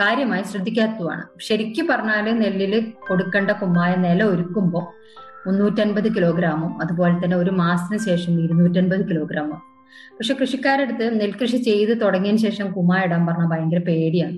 കാര്യമായി 0.01 0.43
ശ്രദ്ധിക്കാത്തതുമാണ്. 0.43 1.23
ശരിക്കും 1.41 1.87
പറഞ്ഞാൽ 1.87 2.39
നെല്ലിൽ 2.39 2.93
കൊടുക്കേണ്ട 3.07 3.51
കുമ്മായ 3.51 3.95
നില 3.95 4.23
ഒരുക്കുമ്പോൾ 4.23 4.85
മുന്നൂറ്റൻപത് 5.47 6.15
കിലോഗ്രാമും 6.15 6.81
അതുപോലെ 6.81 7.13
തന്നെ 7.13 7.37
ഒരു 7.37 7.51
മാസത്തിന് 7.51 7.99
ശേഷം 7.99 8.43
ഇരുന്നൂറ്റൻപത് 8.43 9.09
കിലോഗ്രാമും. 9.09 9.61
പക്ഷെ 10.17 10.33
കൃഷിക്കാരടുത്ത് 10.41 11.21
നെൽകൃഷി 11.21 11.57
ചെയ്ത് 11.57 12.01
തുടങ്ങിയതിന് 12.01 12.41
ശേഷം 12.41 12.71
കുമ്മായ 12.71 13.05
ഇടാൻ 13.05 13.27
പറഞ്ഞാൽ 13.27 13.47
ഭയങ്കര 13.47 13.79
പേടിയാണ്. 13.87 14.37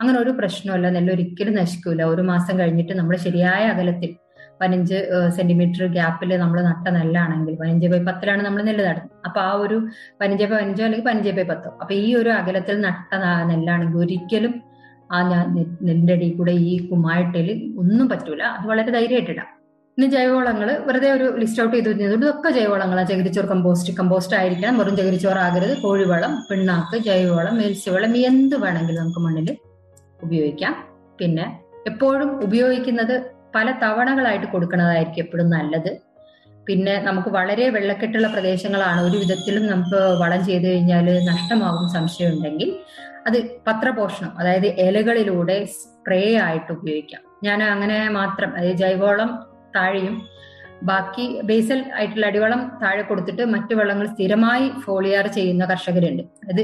അങ്ങനെ 0.00 0.18
ഒരു 0.18 0.30
പ്രശ്നമല്ല 0.30 0.90
നെല്ല് 0.90 1.12
ഒരിക്കലും 1.12 1.54
നശിക്കൂല. 1.54 2.02
ഒരു 2.02 2.22
മാസം 2.22 2.58
കഴിഞ്ഞിട്ട് 2.58 2.92
നമ്മൾ 2.92 3.16
ശരിയായ 3.16 3.64
അകലത്തിൽ 3.66 4.16
പതിനഞ്ച് 4.62 4.98
സെന്റിമീറ്റർ 5.36 5.84
ഗ്യാപ്പിൽ 5.96 6.32
നമ്മൾ 6.42 6.58
നട്ട 6.70 6.86
നെല്ലാണെങ്കിൽ 6.98 7.54
പതിനഞ്ച് 7.62 7.88
ബൈ 7.92 8.00
പത്തിലാണ് 8.10 8.42
നമ്മൾ 8.48 8.62
നെല്ല് 8.68 8.84
നടുന്നത്. 8.88 9.14
അപ്പൊ 9.28 9.40
ആ 9.48 9.52
ഒരു 9.64 9.78
പതിനഞ്ച് 10.20 10.44
ബൈ 10.50 10.54
പതിനഞ്ചോ 10.56 10.84
അല്ലെങ്കിൽ 10.88 11.06
പതിനഞ്ച് 11.08 11.32
ബൈ 11.38 11.46
പത്തോ. 11.52 11.70
അപ്പൊ 11.82 11.94
ഈ 12.02 12.08
ഒരു 12.20 12.30
അകലത്തിൽ 12.40 12.78
നട്ട 12.88 13.10
നെല്ലാണെങ്കിൽ 13.52 13.98
ഒരിക്കലും 14.04 14.54
ആ 15.14 15.18
നെല്ലിന്റെ 15.30 16.14
അടിയിൽ 16.16 16.34
കൂടെ 16.36 16.52
ഈ 16.68 16.74
കുമ്മായിട്ടേൽ 16.90 17.48
ഒന്നും 17.82 18.06
പറ്റൂല. 18.12 18.42
അത് 18.56 18.64
വളരെ 18.70 18.90
ധൈര്യമായിട്ടിടാം 18.96 19.48
ഇനി 19.98 20.06
ജൈവവളങ്ങൾ 20.14 20.68
വെറുതെ 20.86 21.08
ഒരു 21.16 21.26
ലിസ്റ്റ് 21.40 21.60
ഔട്ട് 21.62 21.72
ചെയ്ത് 21.74 21.88
വരുന്നതുകൊണ്ട് 21.88 22.26
ഇതൊക്കെ 22.26 22.50
ജൈവവളങ്ങളാണ് 22.58 23.08
ചകിരിച്ചോർ 23.08 23.46
കമ്പോസ്റ്റ് 23.50 23.92
കമ്പോസ്റ്റ് 23.98 24.36
ആയിരിക്കണം 24.38 24.78
വെറും 24.80 24.94
ചകിരിച്ചോറാകരുത് 25.00 25.74
കോഴിവളം 25.82 26.32
പിണ്ണാക്ക് 26.48 26.98
ജൈവവളം 27.08 27.54
മേൽസ്യവളം 27.60 28.14
എന്ത് 28.30 28.56
വേണമെങ്കിലും 28.64 29.00
നമുക്ക് 29.02 29.22
മണ്ണിൽ 29.26 29.50
ഉപയോഗിക്കാം. 30.20 30.74
പിന്നെ 31.20 31.46
എപ്പോഴും 31.90 32.30
ഉപയോഗിക്കുന്നത് 32.46 33.14
പല 33.54 33.70
തവണകളായിട്ട് 33.82 34.46
കൊടുക്കുന്നതായിരിക്കും 34.46 35.22
എപ്പോഴും 35.24 35.50
നല്ലത്. 35.50 35.92
പിന്നെ 36.68 36.94
നമുക്ക് 37.02 37.28
വളരെ 37.28 37.68
വെള്ളക്കെട്ടുള്ള 37.68 38.28
പ്രദേശങ്ങളാണ്. 38.28 39.00
ഒരു 39.00 39.16
വിധത്തിലും 39.18 39.64
നമുക്ക് 39.66 40.00
വളം 40.22 40.44
ചെയ്തു 40.44 40.66
കഴിഞ്ഞാൽ 40.66 41.06
നഷ്ടമാകും 41.30 41.86
സംശയമുണ്ടെങ്കിൽ 41.92 42.68
അത് 43.26 43.38
പത്രപോഷണം 43.66 44.30
അതായത് 44.40 44.66
ഇലകളിലൂടെ 44.66 45.64
സ്പ്രേ 45.64 46.38
ആയിട്ട് 46.38 46.72
ഉപയോഗിക്കാം. 46.72 47.20
ഞാൻ 47.44 47.62
അങ്ങനെ 47.62 48.08
മാത്രം 48.08 48.50
അതായത് 48.56 48.76
ജൈവവളം 48.76 49.30
താഴെയും 49.76 50.16
ബാക്കി 50.82 51.24
ബേസൽ 51.42 51.80
ആയിട്ടുള്ള 51.96 52.26
അടിവളം 52.26 52.60
താഴെ 52.82 53.02
കൊടുത്തിട്ട് 53.02 53.44
മറ്റു 53.44 53.74
വെള്ളങ്ങൾ 53.74 54.06
സ്ഥിരമായി 54.06 54.70
ഫോളിയാർ 54.84 55.26
ചെയ്യുന്ന 55.26 55.64
കർഷകരുണ്ട്. 55.64 56.22
അത് 56.50 56.62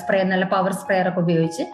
സ്പ്രേ 0.00 0.22
നല്ല 0.22 0.44
പവർ 0.44 0.72
സ്പ്രേയർ 0.72 1.08
ഒക്കെ 1.08 1.20
ഉപയോഗിച്ച് 1.20 1.64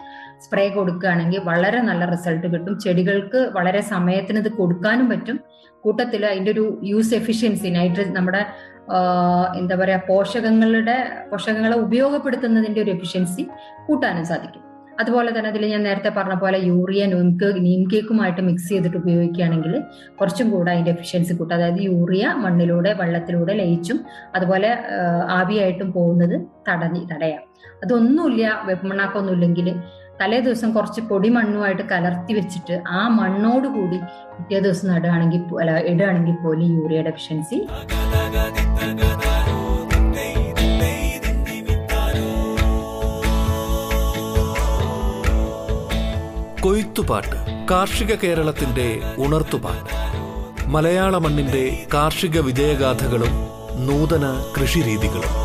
സ്പ്രേ 0.43 0.69
കൊടുക്കുകയാണെങ്കിൽ 0.69 1.39
വളരെ 1.39 1.79
നല്ല 1.81 2.05
റിസൾട്ട് 2.05 2.47
കിട്ടും. 2.53 2.79
ചെടികൾക്ക് 2.79 3.39
വളരെ 3.57 3.81
സമയത്തിന് 3.93 4.39
ഇത് 4.39 4.51
കൊടുക്കാനും 4.51 5.09
പറ്റും. 5.09 5.39
കൂട്ടത്തിൽ 5.83 6.25
അതിന്റെ 6.25 6.51
ഒരു 6.51 6.65
യൂസ് 6.83 7.13
എഫിഷ്യൻസി 7.15 7.67
നൈട്രജൻ 7.67 8.13
നമ്മുടെ 8.13 8.45
എന്താ 9.59 9.75
പറയാ 9.75 9.99
പോഷകങ്ങളുടെ 10.09 10.95
പോഷകങ്ങളെ 11.31 11.77
ഉപയോഗപ്പെടുത്തുന്നതിന്റെ 11.77 12.81
ഒരു 12.81 12.91
എഫിഷ്യൻസി 12.91 13.43
കൂട്ടാനും 13.87 14.25
സാധിക്കും. 14.25 14.63
അതുപോലെ 14.99 15.29
തന്നെ 15.31 15.49
അതിൽ 15.49 15.63
ഞാൻ 15.71 15.83
നേരത്തെ 15.83 16.09
പറഞ്ഞ 16.09 16.35
പോലെ 16.39 16.57
യൂറിയ 16.59 17.05
നീംകേ 17.05 17.49
നീംകേക്കുമായിട്ട് 17.65 18.41
മിക്സ് 18.41 18.69
ചെയ്തിട്ട് 18.69 18.97
ഉപയോഗിക്കുകയാണെങ്കിൽ 18.97 19.83
കുറച്ചും 20.19 20.47
കൂടെ 20.51 20.71
അതിന്റെ 20.71 20.91
എഫിഷ്യൻസി 20.91 21.33
കൂട്ടും. 21.33 21.55
അതായത് 21.55 21.81
യൂറിയ 21.81 22.33
മണ്ണിലൂടെ 22.37 22.93
വെള്ളത്തിലൂടെ 22.93 23.53
ലയിച്ചും 23.53 23.99
അതുപോലെ 24.35 24.77
ആവിയായിട്ടും 25.29 25.93
പോകുന്നത് 25.93 26.35
തടഞ്ഞ് 26.69 27.01
തടയാം. 27.11 27.43
അതൊന്നുമില്ല 27.83 28.63
വെപ്പമണ്ണാക്കൊന്നും 28.65 29.33
ഇല്ലെങ്കിൽ 29.33 29.67
തലേ 30.21 30.39
ദിവസം 30.39 30.71
കുറച്ച് 30.71 31.01
പൊടി 31.01 31.29
മണ്ണുമായിട്ട് 31.29 31.81
കലർത്തി 31.81 32.33
വെച്ചിട്ട് 32.33 32.81
ആ 32.87 33.07
മണ്ണോട് 33.07 33.67
കൂടി 33.67 33.97
പിറ്റേ 34.37 34.59
ദിവസം 34.59 34.87
നടുകയാണെങ്കിൽ 34.93 35.41
അല്ല 35.59 35.77
ഇടുകയാണെങ്കിൽ 35.79 36.35
പോലും 36.35 36.75
യൂറിയ 36.75 37.01
ഡെഫിഷ്യൻസി 37.01 37.59
കൊയ്ത്തുപാട്ട് 46.61 47.37
കാർഷിക 47.71 48.15
കേരളത്തിന്റെ 48.15 48.99
ഉണർത്തുപാട്ട്. 49.17 49.93
മലയാള 50.67 51.17
മണ്ണിന്റെ 51.17 51.85
കാർഷിക 51.93 52.39
വിജയഗാഥകളും 52.39 53.33
നൂതന 53.87 54.25
കൃഷിരീതികളും. 54.57 55.35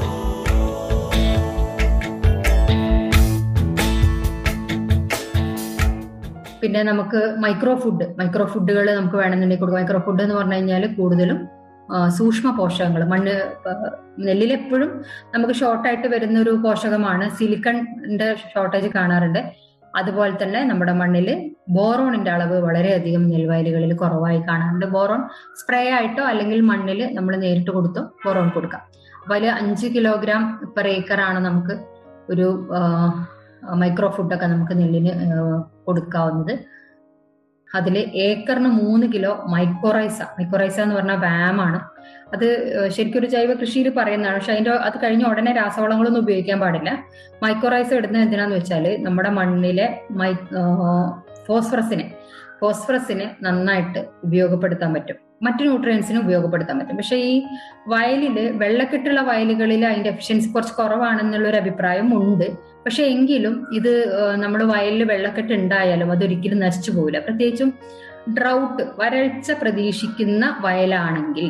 പിന്നെ 6.62 6.80
നമുക്ക് 6.82 7.20
മൈക്രോ 7.44 7.72
ഫുഡ് 7.74 8.06
മൈക്രോ 8.18 8.44
ഫുഡുകൾ 8.52 8.86
നമുക്ക് 8.98 9.16
വേണമെന്നുണ്ടെങ്കിൽ 9.16 9.64
കൊടുക്കാം. 9.64 9.80
മൈക്രോ 9.82 10.00
ഫുഡ് 10.06 10.22
എന്ന് 10.22 10.34
പറഞ്ഞു 10.34 10.56
കഴിഞ്ഞാൽ 10.56 10.84
കൂടുതലും 10.98 11.38
സൂക്ഷ്മ 12.18 12.48
പോഷകങ്ങൾ 12.58 13.02
മണ്ണ് 13.12 13.34
നെല്ലിലെപ്പോഴും 14.26 14.90
നമുക്ക് 15.34 15.54
ഷോർട്ടായിട്ട് 15.60 16.08
വരുന്ന 16.14 16.36
ഒരു 16.40 16.52
പോഷകമാണ് 16.64 17.24
സിലിക്കണിന്റെ 17.38 18.28
ഷോർട്ടേജ് 18.52 18.88
കാണാറുണ്ട്. 18.96 19.40
അതുപോലെ 20.00 20.34
തന്നെ 20.42 20.60
നമ്മുടെ 20.64 20.92
മണ്ണിൽ 21.00 21.28
ബോറോണിന്റെ 21.76 22.30
അളവ് 22.36 22.58
വളരെയധികം 22.66 23.24
നെൽവയലുകളിൽ 23.32 23.92
കുറവായി 24.02 24.40
കാണാറുണ്ട്. 24.48 24.86
ബോറോൺ 24.94 25.22
സ്പ്രേ 25.60 25.82
ആയിട്ടോ 25.98 26.22
അല്ലെങ്കിൽ 26.32 26.60
മണ്ണിൽ 26.70 27.00
നമ്മൾ 27.18 27.34
നേരിട്ട് 27.44 27.70
കൊടുത്തോ 27.70 28.02
ബോറോൺ 28.24 28.48
കൊടുക്കാം. 28.56 28.82
അതിൽ 29.26 29.46
അഞ്ച് 29.58 29.86
കിലോഗ്രാം 29.96 30.44
പെർ 30.76 30.88
ഏക്കർ 30.94 31.20
ആണ് 31.28 31.40
നമുക്ക് 31.48 31.76
ഒരു 32.30 32.48
മൈക്രോ 33.80 34.08
ഫുഡൊക്കെ 34.08 34.46
നമുക്ക് 34.46 34.78
നെല്ലിന് 34.78 35.12
കൊടുക്കാവുന്നത്. 35.84 36.54
അതിൽ 37.76 37.98
ഏക്കറിന് 37.98 38.68
മൂന്ന് 38.68 39.06
കിലോ 39.12 39.44
മൈക്കോറൈസ 39.48 40.22
മൈക്കോറൈസ 40.38 40.80
എന്ന് 40.80 40.94
പറഞ്ഞാൽ 40.94 41.16
വാമാണ് 41.16 41.80
അത് 42.34 42.46
ശരിക്കും 42.88 43.20
ഒരു 43.20 43.26
ജൈവ 43.26 43.54
കൃഷിയിൽ 43.54 43.88
പറയുന്നതാണ്. 43.98 44.36
പക്ഷെ 44.36 44.52
അതിന്റെ 44.52 44.70
അത് 44.70 44.96
കഴിഞ്ഞ 45.02 45.24
ഉടനെ 45.24 45.52
രാസവളങ്ങളൊന്നും 45.52 46.20
ഉപയോഗിക്കാൻ 46.20 46.60
പാടില്ല. 46.60 46.90
മൈക്കോറൈസ 47.42 47.92
ഇടുന്നത് 47.94 48.22
എന്തിനാന്ന് 48.22 48.56
വെച്ചാൽ 48.56 49.02
നമ്മുടെ 49.02 49.28
മണ്ണിലെ 49.28 50.06
മൈ 50.10 50.32
ഫോസ്ഫറസിനെ 51.46 52.14
ഫോസ്ഫറസിനെ 52.60 53.36
നന്നായിട്ട് 53.42 54.00
ഉപയോഗപ്പെടുത്താൻ 54.24 54.94
പറ്റും. 54.94 55.31
മറ്റു 55.42 55.62
ന്യൂട്രിയൻസിന് 55.62 56.18
ഉപയോഗപ്പെടുത്താൻ 56.18 56.78
പറ്റും. 56.78 56.96
പക്ഷെ 56.96 57.16
ഈ 57.16 57.32
വയലിൽ 57.88 58.36
വെള്ളക്കെട്ടുള്ള 58.62 59.20
വയലുകളിൽ 59.20 59.86
അതിന്റെ 59.86 60.10
എഫിഷ്യൻസി 60.10 60.48
കുറച്ച് 60.48 60.74
കുറവാണെന്നുള്ള 60.74 61.48
ഒരു 61.48 61.56
അഭിപ്രായം 61.56 62.08
ഉണ്ട്. 62.18 62.46
പക്ഷെ 62.84 63.02
എങ്കിലും 63.02 63.54
ഇത് 63.74 63.92
നമ്മൾ 64.42 64.64
വയലിൽ 64.64 65.04
വെള്ളക്കെട്ട് 65.04 65.52
ഉണ്ടായാലും 65.52 66.12
അതൊരിക്കലും 66.12 66.60
നശിച്ചു 66.60 66.90
പോകില്ല 66.90 67.18
പ്രത്യേകിച്ചും 67.18 67.72
ഡ്രൗട്ട് 68.38 68.82
വരൾച്ച 68.98 69.52
പ്രതീക്ഷിക്കുന്ന 69.52 70.58
വയലാണെങ്കിൽ 70.60 71.48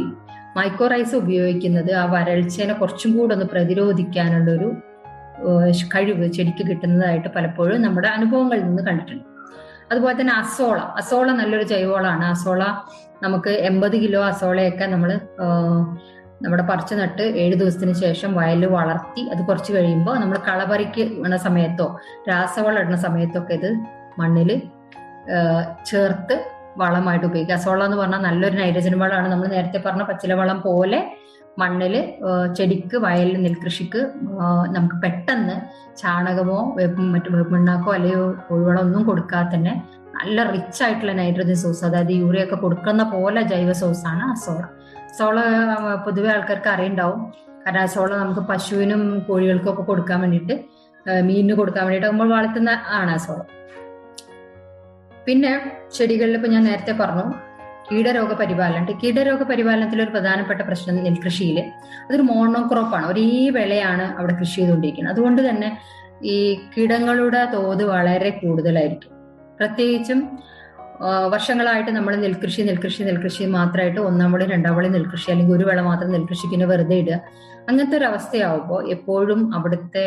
മൈക്രോറൈസ് 0.56 1.14
ഉപയോഗിക്കുന്നത് 1.16 1.92
ആ 1.92 2.04
വരൾച്ചേനെ 2.12 2.75
കുറച്ചും 2.75 3.18
കൂടെ 3.18 3.34
ഒന്ന് 3.34 3.46
പ്രതിരോധിക്കാനുള്ളൊരു 3.46 4.70
കഴിവ് 5.94 6.26
ചെടിക്ക് 6.32 6.64
കിട്ടുന്നതായിട്ട് 6.70 7.28
പലപ്പോഴും 7.37 7.82
നമ്മുടെ 7.82 8.08
അനുഭവങ്ങളിൽ 8.08 8.64
നിന്ന് 8.64 8.82
കണ്ടിട്ടുണ്ട്. 8.82 9.25
അതുപോലെ 9.92 10.20
തന്നെ 10.20 10.32
അസോള. 10.32 10.78
അസോള 10.96 11.32
നല്ലൊരു 11.32 11.62
ജൈവവളമാണ് 11.62 12.25
അസോള 12.25 12.62
നമുക്ക് 13.22 13.50
എൺപത് 13.50 13.96
കിലോ 13.96 14.25
അസോളയൊക്കെ 14.25 14.87
നമ്മൾ 14.87 15.11
നമ്മുടെ 16.42 16.62
പറിച്ചു 16.62 16.94
നട്ട് 16.94 17.22
ഏഴ് 17.22 17.54
ദിവസത്തിന് 17.54 17.92
ശേഷം 17.92 18.34
വയലിൽ 18.34 18.66
വളർത്തി 18.66 19.20
അത് 19.32 19.46
കുറച്ച് 19.46 19.72
കഴിയുമ്പോൾ 19.72 20.18
നമ്മൾ 20.18 20.38
കളപറിക്ക് 20.49 21.00
ഇടുന്ന 21.00 21.37
സമയത്തോ 21.37 21.87
രാസവളം 22.28 22.78
ഇടുന്ന 22.78 22.96
സമയത്തൊക്കെ 22.96 23.54
ഇത് 23.54 23.68
മണ്ണിൽ 24.18 24.50
ചേർത്ത് 25.84 26.37
വളമായിട്ട് 26.76 27.26
ഉപയോഗിക്കുക. 27.26 27.56
അസോള 27.56 27.84
എന്ന് 27.84 27.96
പറഞ്ഞാൽ 27.96 28.18
നല്ലൊരു 28.18 28.56
നൈട്രജൻ 28.56 28.99
വളമാണ് 28.99 29.28
നമ്മൾ 29.32 29.46
നേരത്തെ 29.46 29.82
പറഞ്ഞ 29.87 30.02
പച്ചില 30.02 30.34
വളം 30.34 30.61
പോലെ 30.61 30.99
മണ്ണിൽ 31.59 31.94
ചെടിക്ക് 32.54 32.97
വയലിൽ 32.97 33.42
നെൽകൃഷിക്ക് 33.42 34.00
നമുക്ക് 34.68 34.97
പെട്ടെന്ന് 35.02 35.56
ചാണകമോ 35.97 36.59
മറ്റു 37.12 37.30
വേപ്പിണ്ണാക്കോ 37.30 37.92
അല്ലെങ്കിൽ 37.92 38.23
കോഴിവളം 38.49 38.80
ഒന്നും 38.80 39.02
കൊടുക്കാതെ 39.02 39.50
തന്നെ 39.54 39.75
നല്ല 40.14 40.42
റിച്ച് 40.50 40.82
ആയിട്ടുള്ള 40.82 41.12
നൈട്രജൻ 41.12 41.54
സോഴ്സ് 41.54 41.85
അതായത് 41.85 42.12
യൂറിയ 42.12 42.44
ഒക്കെ 42.44 42.54
കൊടുക്കുന്ന 42.54 43.02
പോലെ 43.02 43.42
ജൈവ 43.42 43.73
സോഴ്സാണ് 43.73 44.25
അസോള 44.32 44.62
അസോള 45.11 45.38
പൊതുവെ 46.04 46.28
ആൾക്കാർക്ക് 46.32 46.68
അറിയുണ്ടാവും. 46.68 47.21
കാരണം 47.66 47.82
അസോള 47.82 48.11
നമുക്ക് 48.16 48.40
പശുവിനും 48.40 49.18
കോഴികൾക്കും 49.28 49.71
ഒക്കെ 49.73 49.82
കൊടുക്കാൻ 49.82 50.21
വേണ്ടിയിട്ട് 50.21 50.54
മീനിന് 51.23 51.54
കൊടുക്കാൻ 51.54 51.85
വേണ്ടിയിട്ട് 51.85 52.09
നമ്മൾ 52.09 52.28
വളർത്തുന്ന 52.28 52.71
ആണ് 52.90 53.11
അസോള 53.11 53.40
പിന്നെ 55.26 55.52
ചെടികളിൽ 55.92 56.37
ഇപ്പൊ 56.37 56.49
ഞാൻ 56.49 56.64
നേരത്തെ 56.64 56.92
പറഞ്ഞു 56.92 57.26
കീടരോഗ 57.92 58.32
പരിപാലനം 58.32 58.99
കീടരോഗ 59.04 59.42
പരിപാലനത്തിൽ 59.42 60.02
ഒരു 60.02 60.11
പ്രധാനപ്പെട്ട 60.11 60.61
പ്രശ്നം 60.61 60.96
നെൽകൃഷിയിൽ. 60.96 61.58
അതൊരു 62.08 62.22
മോണോക്രോപ്പാണ് 62.22 63.06
ഒരേ 63.06 63.49
വിളയാണ് 63.49 64.02
അവിടെ 64.02 64.34
കൃഷി 64.34 64.56
ചെയ്തുകൊണ്ടിരിക്കുന്നത്. 64.56 65.14
അതുകൊണ്ട് 65.14 65.50
തന്നെ 65.50 65.78
ഈ 66.22 66.54
കീടങ്ങളുടെ 66.54 67.44
തോത് 67.54 67.84
വളരെ 67.84 68.30
കൂടുതലായിരിക്കും. 68.30 69.11
പ്രത്യേകിച്ചും 69.58 70.38
വർഷങ്ങളായിട്ട് 71.30 71.90
നമ്മൾ 71.90 72.16
നെൽകൃഷി 72.16 72.62
നെൽകൃഷി 72.62 73.02
നെൽകൃഷി 73.02 73.44
മാത്രമായിട്ട് 73.44 74.00
ഒന്നാം 74.00 74.32
വളി 74.32 74.44
രണ്ടാം 74.44 74.76
വളി 74.76 74.88
നെൽകൃഷി 74.88 75.30
അല്ലെങ്കിൽ 75.30 75.54
ഒരു 75.56 75.64
വിള 75.64 75.80
മാത്രം 75.80 76.12
നെൽകൃഷി 76.12 76.46
പിന്നെ 76.46 76.66
വെറുതെ 76.66 76.96
ഇടുക. 76.96 77.20
അങ്ങനത്തെ 77.68 77.96
ഒരു 77.96 78.04
അവസ്ഥയാവുമ്പോൾ 78.04 78.88
എപ്പോഴും 78.88 79.54
അവിടുത്തെ 79.54 80.04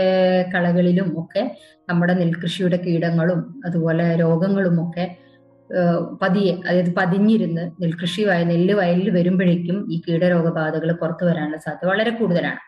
കളകളിലും 0.55 1.23
ഒക്കെ 1.23 1.57
നമ്മുടെ 1.89 2.13
നെൽകൃഷിയുടെ 2.13 2.77
കീടങ്ങളും 2.77 3.61
അതുപോലെ 3.65 4.15
രോഗങ്ങളും 4.15 4.89
ഒക്കെ 4.89 5.17
പതിയെ 6.21 6.53
അതായത് 6.65 6.91
പതിഞ്ഞിരുന്ന് 6.95 7.63
നെൽകൃഷി 7.81 8.23
വയ 8.23 8.41
നെല്ല് 8.43 8.73
വയലിൽ 8.73 9.09
വരുമ്പോഴേക്കും 9.09 9.77
ഈ 9.89 9.97
കീടരോഗബാധകൾ 10.07 10.89
പുറത്തു 10.93 11.25
വരാനുള്ള 11.25 11.57
സാധ്യത 11.57 11.89
വളരെ 11.89 12.11
കൂടുതലാണ്. 12.11 12.61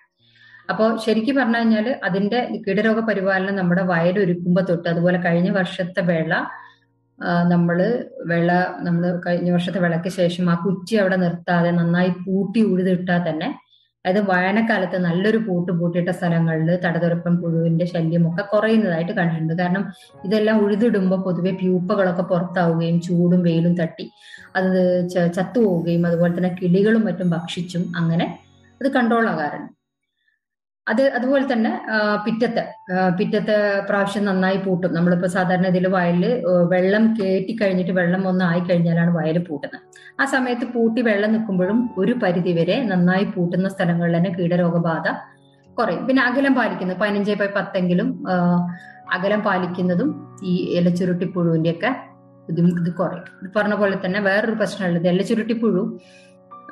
അപ്പോൾ 0.69 0.89
ശരിക്കും 0.97 1.35
പറഞ്ഞു 1.35 1.57
കഴിഞ്ഞാൽ 1.57 1.87
അതിന്റെ 2.03 2.39
കീടരോഗ 2.65 2.99
പരിപാലനം 2.99 3.55
നമ്മുടെ 3.55 3.83
വയലൊരുക്കുമ്പോൾ 3.83 4.61
തൊട്ട് 4.61 4.87
അതുപോലെ 4.89 5.17
കഴിഞ്ഞ 5.17 5.49
വർഷത്തെ 5.49 6.01
വെള്ള 6.01 6.33
നമ്മൾ 7.47 7.77
വെള്ള 8.25 8.51
നമ്മൾ 8.79 9.03
കഴിഞ്ഞ 9.27 9.49
വർഷത്തെ 9.51 9.79
വിളക്ക് 9.79 10.09
ശേഷം 10.09 10.49
ആ 10.49 10.55
കുറ്റി 10.55 10.95
അവിടെ 10.95 11.15
നിർത്താതെ 11.15 11.71
നന്നായി 11.71 12.11
കൂട്ടി 12.25 12.61
ഉഴുതിട്ടാൽ 12.61 13.21
തന്നെ 13.29 13.47
അതായത് 14.07 14.27
വേനൽക്കാലത്ത് 14.29 14.97
നല്ലൊരു 15.05 15.39
പൂട്ട് 15.45 15.71
പൂട്ടിയിട്ട 15.79 16.11
സ്ഥലങ്ങളിൽ 16.17 16.69
തടതുറപ്പം 16.83 17.33
പുഴുവിന്റെ 17.41 17.85
ശല്യമൊക്കെ 17.85 18.43
കുറയുന്നതായിട്ട് 18.51 19.13
കണ്ടിട്ടുണ്ട്. 19.17 19.53
കാരണം 19.61 19.83
ഇതെല്ലാം 20.27 20.57
ഉഴുതിടുമ്പോൾ 20.65 21.19
പൊതുവെ 21.25 21.51
പ്യൂപ്പകളൊക്കെ 21.61 22.23
പുറത്താവുകയും 22.31 22.97
ചൂടും 23.07 23.41
വെയിലും 23.47 23.73
തട്ടി 23.81 24.05
അത് 24.59 24.79
ചത്തുപോവുകയും 25.37 26.05
അതുപോലെ 26.09 26.33
തന്നെ 26.37 26.51
കിളികളും 26.59 27.03
മറ്റും 27.07 27.29
ഭക്ഷിച്ചും 27.35 27.83
അങ്ങനെ 28.01 28.27
അത് 28.81 28.87
കൺട്രോൾ 28.97 29.27
ആകാറുണ്ട്. 29.33 29.76
അത് 30.87 31.01
അതുപോലെ 31.17 31.45
തന്നെ 31.53 31.71
പിറ്റത്തെ 32.25 32.63
പിറ്റത്തെ 33.19 33.55
പ്രാവശ്യം 33.89 34.23
നന്നായി 34.25 34.59
പൂട്ടും. 34.65 34.91
നമ്മളിപ്പോ 34.93 35.27
സാധാരണ 35.27 35.67
ഇതിൽ 35.73 35.85
വയലിൽ 35.95 36.33
വെള്ളം 36.73 37.03
കയറ്റി 37.17 37.53
കഴിഞ്ഞിട്ട് 37.61 37.91
വെള്ളം 37.91 38.21
ഒന്ന് 38.29 38.45
ആയി 38.45 38.61
കഴിഞ്ഞാലാണ് 38.69 39.11
വയൽ 39.17 39.37
പൂട്ടുന്നത്. 39.49 39.81
ആ 40.21 40.25
സമയത്ത് 40.25 40.65
പൂട്ടി 40.75 41.01
വെള്ളം 41.01 41.31
നിൽക്കുമ്പോഴും 41.33 41.79
ഒരു 41.97 42.13
പരിധി 42.23 42.53
വരെ 42.59 42.77
നന്നായി 42.91 43.25
പൂട്ടുന്ന 43.35 43.69
സ്ഥലങ്ങളിൽ 43.69 44.17
തന്നെ 44.17 44.31
കീടരോഗബാധ 44.39 45.07
കുറയും. 45.77 46.03
പിന്നെ 46.07 46.21
അകലം 46.27 46.53
പാലിക്കുന്നത് 46.55 46.99
പതിനഞ്ച് 47.01 47.33
ബൈ 47.41 47.49
പത്തെങ്കിലും 47.57 48.07
അകലം 49.15 49.41
പാലിക്കുന്നതും 49.47 50.09
ഈ 50.43 50.53
ഇലച്ചുരുട്ടിപ്പുഴുവിന്റെ 50.77 51.71
ഒക്കെ 51.75 51.91
ഇത് 52.51 52.91
കുറയും. 52.99 53.25
പറഞ്ഞ 53.55 53.75
പോലെ 53.81 53.95
തന്നെ 54.05 54.19
വേറൊരു 54.27 54.55
പ്രശ്നമുള്ളത് 54.61 55.07
ഇലച്ചുരുട്ടിപ്പുഴു 55.07 55.83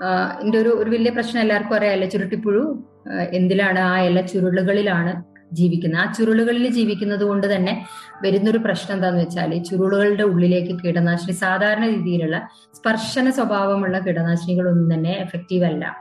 ഇതിന്റെ 0.04 0.58
ഒരു 0.60 0.70
ഒരു 0.70 0.90
വലിയ 0.90 1.10
പ്രശ്നം 1.10 1.42
എല്ലാവർക്കും 1.42 1.76
അറിയാം 1.76 1.94
ഇലച്ചുരുട്ടിപ്പുഴു 1.94 2.84
എന്തിലാണ് 3.32 3.80
ആ 3.80 4.00
ഇല 4.00 4.22
ചുരുളുകളിലാണ് 4.22 5.24
ജീവിക്കുന്നത്. 5.54 6.02
ആ 6.02 6.14
ചുരുളുകളിൽ 6.14 6.70
ജീവിക്കുന്നത് 6.70 7.24
കൊണ്ട് 7.24 7.56
തന്നെ 7.56 7.86
വരുന്നൊരു 8.24 8.58
പ്രശ്നം 8.58 8.96
എന്താന്ന് 8.96 9.22
വെച്ചാൽ 9.22 9.64
ചുരുളുകളുടെ 9.64 10.24
ഉള്ളിലേക്ക് 10.24 10.80
കീടനാശിനി 10.84 11.32
സാധാരണ 11.32 11.86
രീതിയിലുള്ള 11.88 12.50
സ്പർശന 12.74 13.30
സ്വഭാവമുള്ള 13.30 14.00
കീടനാശിനികളൊന്നും 14.00 14.94
തന്നെ 14.94 15.14
എഫക്റ്റീവ് 15.20 15.66
അല്ല. 15.66 15.96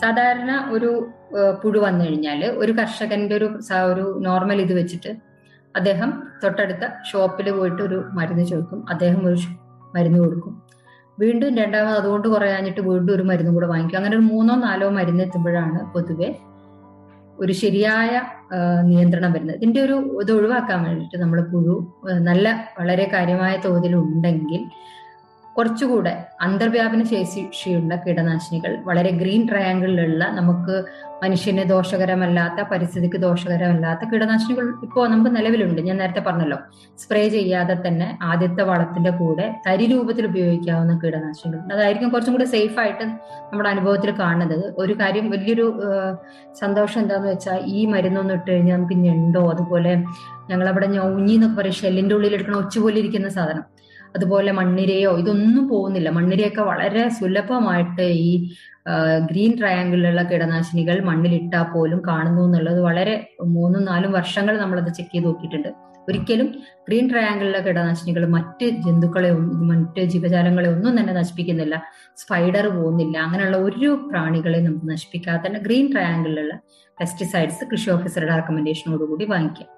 സാധാരണ 0.00 0.68
ഒരു 0.70 1.14
പുഴു 1.62 1.78
വന്നു 1.78 2.04
കഴിഞ്ഞാൽ 2.04 2.44
ഒരു 2.44 2.72
കർഷകന്റെ 2.72 3.36
ഒരു 3.36 3.58
ഒരു 3.84 4.20
നോർമൽ 4.20 4.60
ഇത് 4.60 4.72
വെച്ചിട്ട് 4.72 5.16
അദ്ദേഹം 5.76 6.22
തൊട്ടടുത്ത 6.44 6.84
ഷോപ്പിൽ 7.12 7.50
പോയിട്ട് 7.50 7.82
ഒരു 7.82 8.04
മരുന്ന് 8.12 8.44
ചോദിക്കും. 8.44 8.86
അദ്ദേഹം 8.90 9.26
ഒരു 9.26 9.38
മരുന്ന് 9.94 10.18
കൊടുക്കും. 10.18 10.67
വീണ്ടും 11.20 11.56
രണ്ടാമത് 11.56 11.96
അതുകൊണ്ട് 11.96 12.28
കുറയാഞ്ഞിട്ട് 12.28 12.80
വീണ്ടും 12.80 13.12
ഒരു 13.14 13.22
മരുന്നും 13.22 13.54
കൂടെ 13.54 13.66
വാങ്ങിക്കും. 13.66 13.98
അങ്ങനെ 13.98 14.16
ഒരു 14.16 14.24
മൂന്നോ 14.24 14.54
നാലോ 14.56 14.88
മരുന്ന് 14.90 15.22
എത്തുമ്പോഴാണ് 15.24 15.80
പൊതുവെ 15.94 16.28
ഒരു 17.40 17.52
ശരിയായ 17.52 18.12
നിയന്ത്രണം 18.82 19.32
വരുന്നത്. 19.32 19.56
ഇതിന്റെ 19.56 19.80
ഒരു 19.80 19.96
ഇത് 20.22 20.32
ഒഴിവാക്കാൻ 20.32 20.78
വേണ്ടിയിട്ട് 20.84 21.16
നമ്മൾ 21.16 21.40
പുഴു 21.52 21.74
നല്ല 22.20 22.46
വളരെ 22.78 23.10
കാര്യമായ 23.12 23.54
തോതിൽ 23.64 23.94
ഉണ്ടെങ്കിൽ 23.96 24.62
കുറച്ചുകൂടെ 25.58 26.24
അന്തർവ്യാപന 26.40 27.02
ശേഷിയുള്ള 27.02 27.96
കീടനാശിനികൾ 27.96 28.76
വളരെ 28.84 29.10
ഗ്രീൻ 29.10 29.48
ട്രയാങ്കിളിലുള്ള 29.48 30.24
നമുക്ക് 30.24 30.84
മനുഷ്യന് 31.22 31.62
ദോഷകരമല്ലാത്ത 31.68 32.68
പരിസ്ഥിതിക്ക് 32.68 33.16
ദോഷകരമല്ലാത്ത 33.16 34.08
കീടനാശിനികൾ 34.08 34.74
ഇപ്പോൾ 34.82 35.08
നമുക്ക് 35.08 35.36
നിലവിലുണ്ട്. 35.36 35.82
ഞാൻ 35.82 35.96
നേരത്തെ 35.96 36.20
പറഞ്ഞല്ലോ 36.20 36.58
സ്പ്രേ 36.98 37.28
ചെയ്യാതെ 37.28 37.76
തന്നെ 37.86 38.18
ആദ്യത്തെ 38.22 38.62
വളത്തിന്റെ 38.62 39.10
കൂടെ 39.10 39.54
തരി 39.66 39.86
രൂപത്തിൽ 39.86 40.26
ഉപയോഗിക്കാവുന്ന 40.26 41.00
കീടനാശിനികൾ. 41.04 41.72
അതായിരിക്കും 41.72 42.08
കുറച്ചും 42.08 42.32
കൂടി 42.32 42.44
സേഫ് 42.44 42.80
ആയിട്ട് 42.80 43.04
നമ്മുടെ 43.42 43.68
അനുഭവത്തിൽ 43.68 44.10
കാണുന്നത്. 44.10 44.74
ഒരു 44.78 44.92
കാര്യം 44.92 45.30
വലിയൊരു 45.30 45.82
സന്തോഷം 46.60 47.00
എന്താന്ന് 47.00 47.28
വെച്ചാൽ 47.28 47.60
ഈ 47.64 47.86
മരുന്നൊന്നും 47.86 48.34
ഇട്ട് 48.34 48.50
കഴിഞ്ഞാൽ 48.50 48.76
നമുക്ക് 48.76 48.94
ഞണ്ടോ? 48.94 49.50
അതുപോലെ 49.50 49.94
ഞങ്ങളവിടെ 50.50 50.86
ഞൗഞ്ഞി 50.86 51.32
എന്നൊക്കെ 51.32 51.60
പറയും 51.60 51.74
ഷെല്ലിന്റെ 51.74 52.14
ഉള്ളിൽ 52.14 52.34
എടുക്കണ 52.34 52.56
ഒച്ചുപോലെ 52.56 52.98
ഇരിക്കുന്ന 52.98 53.28
സാധനം. 53.28 53.77
അതുപോലെ 54.16 54.52
മണ്ണിരയോ 54.52 55.18
ഇതൊന്നും 55.18 55.68
പോകുന്നില്ല. 55.68 56.10
മണ്ണിരയൊക്കെ 56.10 56.62
വളരെ 56.62 57.08
സുലഭമായിട്ട് 57.08 58.02
ഈ 58.02 58.52
ഗ്രീൻ 59.30 59.58
ട്രയാങ്കിളിലുള്ള 59.58 60.22
കീടനാശിനികൾ 60.22 61.04
മണ്ണിലിട്ടാൽ 61.04 61.62
പോലും 61.74 62.02
കാണുന്നു 62.08 62.42
എന്നുള്ളത് 62.44 62.80
വളരെ 62.80 63.30
മൂന്നും 63.42 63.84
നാലും 63.84 64.12
വർഷങ്ങൾ 64.12 64.58
നമ്മളത് 64.58 64.92
ചെക്ക് 64.94 65.14
ചെയ്ത് 65.14 65.26
നോക്കിയിട്ടുണ്ട്. 65.26 65.68
ഒരിക്കലും 66.08 66.46
ഗ്രീൻ 66.88 67.10
ട്രയാങ്കിളിലെ 67.10 67.60
കീടനാശിനികൾ 67.60 68.26
മറ്റ് 68.26 68.66
ജന്തുക്കളെ 68.66 69.30
മറ്റ് 69.70 70.02
ജീവജാലങ്ങളെ 70.04 70.68
ഒന്നും 70.68 71.00
തന്നെ 71.00 71.12
നശിപ്പിക്കുന്നില്ല. 71.12 71.82
സ്പൈഡർ 72.16 72.68
പോകുന്നില്ല. 72.68 73.18
അങ്ങനെയുള്ള 73.18 73.56
ഒരു 73.56 74.08
പ്രാണികളെ 74.10 74.58
നമുക്ക് 74.58 74.90
നശിപ്പിക്കാതെ 74.90 75.46
തന്നെ 75.46 75.60
ഗ്രീൻ 75.60 75.92
ട്രയാങ്കിളിലുള്ള 75.92 76.54
പെസ്റ്റിസൈഡ്സ് 77.00 77.64
കൃഷി 77.72 77.90
ഓഫീസറുടെ 77.90 78.34
റെക്കമെൻഡേഷനോടുകൂടി 78.34 79.24
വാങ്ങിക്കാം. 79.24 79.68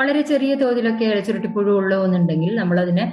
വളരെ 0.00 0.20
ചെറിയ 0.20 0.54
തോതിലൊക്കെ 0.54 1.04
ഇലച്ചുരുട്ടിപ്പുഴു 1.04 1.70
ഉള്ളതെന്നുണ്ടെങ്കിൽ 1.70 2.52
നമ്മളതിനെ 2.56 3.06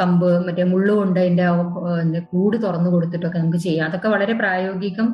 കമ്പ് 0.00 0.28
മറ്റേ 0.46 0.64
മുള്ളുകൊണ്ട് 0.64 1.20
അതിന്റെ 1.20 2.20
കൂട് 2.32 2.56
തുറന്നു 2.62 2.90
കൊടുത്തിട്ടൊക്കെ 2.90 3.38
നമുക്ക് 3.38 3.58
ചെയ്യാം. 3.58 3.86
അതൊക്കെ 3.88 4.08
വളരെ 4.08 4.32
പ്രായോഗികം 4.32 5.08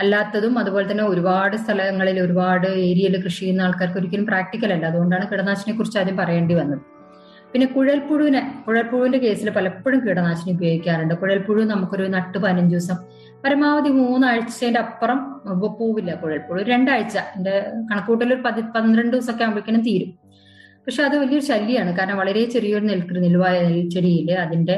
അല്ലാത്തതും 0.00 0.58
അതുപോലെ 0.58 0.86
തന്നെ 0.90 1.04
ഒരുപാട് 1.04 1.56
സ്ഥലങ്ങളിൽ 1.56 2.20
ഒരുപാട് 2.20 2.66
ഏരിയയിൽ 2.66 3.24
കൃഷി 3.24 3.40
ചെയ്യുന്ന 3.40 3.62
ആൾക്കാർക്ക് 3.62 3.98
ഒരിക്കലും 3.98 4.26
പ്രാക്ടിക്കൽ 4.26 4.72
അല്ല. 4.72 4.86
അതുകൊണ്ടാണ് 4.86 5.24
കീടനാശിനിയെ 5.30 5.76
കുറിച്ച് 5.76 5.98
ആദ്യം 5.98 6.16
പറയേണ്ടി 6.16 6.54
വന്നത്. 6.54 6.99
പിന്നെ 7.52 7.66
കുഴൽപ്പുഴുവിനെ 7.66 8.62
കുഴൽപ്പുഴുവിന്റെ 8.66 9.18
കേസിൽ 9.18 9.50
പലപ്പോഴും 9.50 10.06
കീടനാശിനി 10.06 10.52
ഉപയോഗിക്കാറുണ്ട്. 10.56 11.14
കുഴൽപ്പുഴു 11.14 11.62
നമുക്കൊരു 11.62 12.02
നട്ട് 12.02 12.38
പതിനഞ്ച് 12.38 12.74
ദിവസം 12.74 12.96
പരമാവധി 13.44 13.88
മൂന്നാഴ്ചന്റെ 13.88 14.80
അപ്പുറം 14.80 15.18
പോവില്ല 15.78 16.14
കുഴൽപ്പുഴു. 16.14 16.62
രണ്ടാഴ്ച 16.62 17.16
എന്റെ 17.36 17.54
കണക്കൂട്ടൽ 17.90 18.34
ഒരു 18.34 18.42
പതി 18.46 18.60
പന്ത്രണ്ട് 18.60 19.12
ദിവസമൊക്കെ 19.16 19.44
ആകുമ്പോഴേക്കും 19.44 19.80
തീരും. 19.80 20.10
പക്ഷെ 20.86 21.02
അത് 21.02 21.18
വലിയൊരു 21.18 21.44
ശല്യമാണ് 21.44 21.96
കാരണം 21.98 22.16
വളരെ 22.16 22.44
ചെറിയൊരു 22.44 22.84
നെൽക്കൃ 22.84 23.18
നെൽവായ 23.18 23.56
നെൽച്ചെടിയിൽ 23.62 24.30
അതിന്റെ 24.32 24.76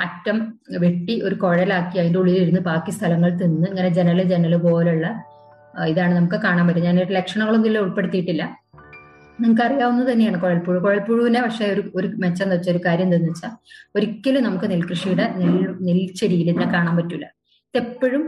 അറ്റം 0.00 0.36
വെട്ടി 0.78 1.22
ഒരു 1.22 1.34
കുഴലാക്കി 1.34 1.98
അതിന്റെ 1.98 2.18
ഉള്ളിൽ 2.18 2.36
ഇരുന്ന് 2.42 2.60
ബാക്കി 2.60 2.90
സ്ഥലങ്ങൾ 2.90 3.30
തിന്ന് 3.30 3.68
ഇങ്ങനെ 3.68 3.88
ജനൽ 3.88 4.22
ജനൽ 4.22 4.56
പോലുള്ള 4.56 5.06
ഇതാണ് 5.88 6.16
നമുക്ക് 6.16 6.36
കാണാൻ 6.36 6.66
പറ്റും 6.66 6.82
ഞാൻ 6.82 6.96
ലക്ഷണങ്ങളൊന്നും 7.10 7.68
ഇതിൽ 7.68 7.78
ഉൾപ്പെടുത്തിയിട്ടില്ല. 7.78 8.44
നിങ്ങൾക്ക് 9.40 9.62
അറിയാവുന്നത് 9.66 10.08
തന്നെയാണ് 10.10 10.38
കുഴൽപ്പുഴു. 10.42 10.78
കുഴൽപ്പുഴുവിനെ 10.84 11.40
പക്ഷെ 11.46 11.64
ഒരു 11.74 11.82
ഒരു 11.98 12.08
മെച്ചം 12.22 12.44
എന്ന് 12.44 12.56
വെച്ചാൽ 12.56 12.72
ഒരു 12.74 12.80
കാര്യം 12.86 13.06
എന്താണെന്ന് 13.06 13.32
വെച്ചാൽ 13.32 13.52
ഒരിക്കലും 13.96 14.42
നമുക്ക് 14.46 14.66
നെൽകൃഷിയുടെ 14.72 15.24
നെൽ 15.40 15.56
നെൽച്ചെടിയിൽ 15.88 16.42
ഇതിനെ 16.44 16.68
കാണാൻ 16.74 16.94
പറ്റൂല. 16.98 17.24
ഇതെപ്പോഴും 17.74 18.22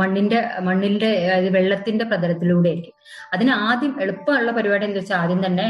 മണ്ണിന്റെ 0.00 0.40
മണ്ണിന്റെ 0.66 1.10
വെള്ളത്തിന്റെ 1.56 2.04
പ്രതലത്തിലൂടെ 2.10 2.68
ആയിരിക്കും 2.72 2.94
അതിന് 3.34 3.52
ആദ്യം 3.68 3.94
എളുപ്പമുള്ള 4.04 4.50
പരിപാടി 4.58 4.84
എന്താ 4.88 5.00
വെച്ചാൽ 5.00 5.18
ആദ്യം 5.22 5.40
തന്നെ 5.46 5.66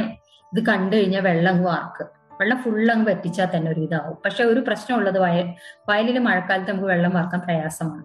ഇത് 0.52 0.61
കണ്ടു 0.70 0.94
കഴിഞ്ഞാൽ 0.96 1.22
വെള്ളം 1.28 1.50
അങ്ങ് 1.52 1.66
വാർക്ക്. 1.70 2.05
വെള്ളം 2.40 2.59
ഫുൾ 2.64 2.87
അങ്ങ് 2.94 3.07
വറ്റിച്ചാൽ 3.11 3.48
തന്നെ 3.55 3.68
ഒരു 3.74 3.81
ഇതാവും. 3.87 4.16
പക്ഷെ 4.24 4.42
ഒരു 4.52 4.61
പ്രശ്നമുള്ളത് 4.68 5.18
വയൽ 5.24 5.48
വയലിൽ 5.90 6.18
മഴക്കാലത്ത് 6.28 6.70
നമുക്ക് 6.72 6.90
വെള്ളം 6.92 7.14
വാർക്കാൻ 7.18 7.40
പ്രയാസമാണ്. 7.46 8.05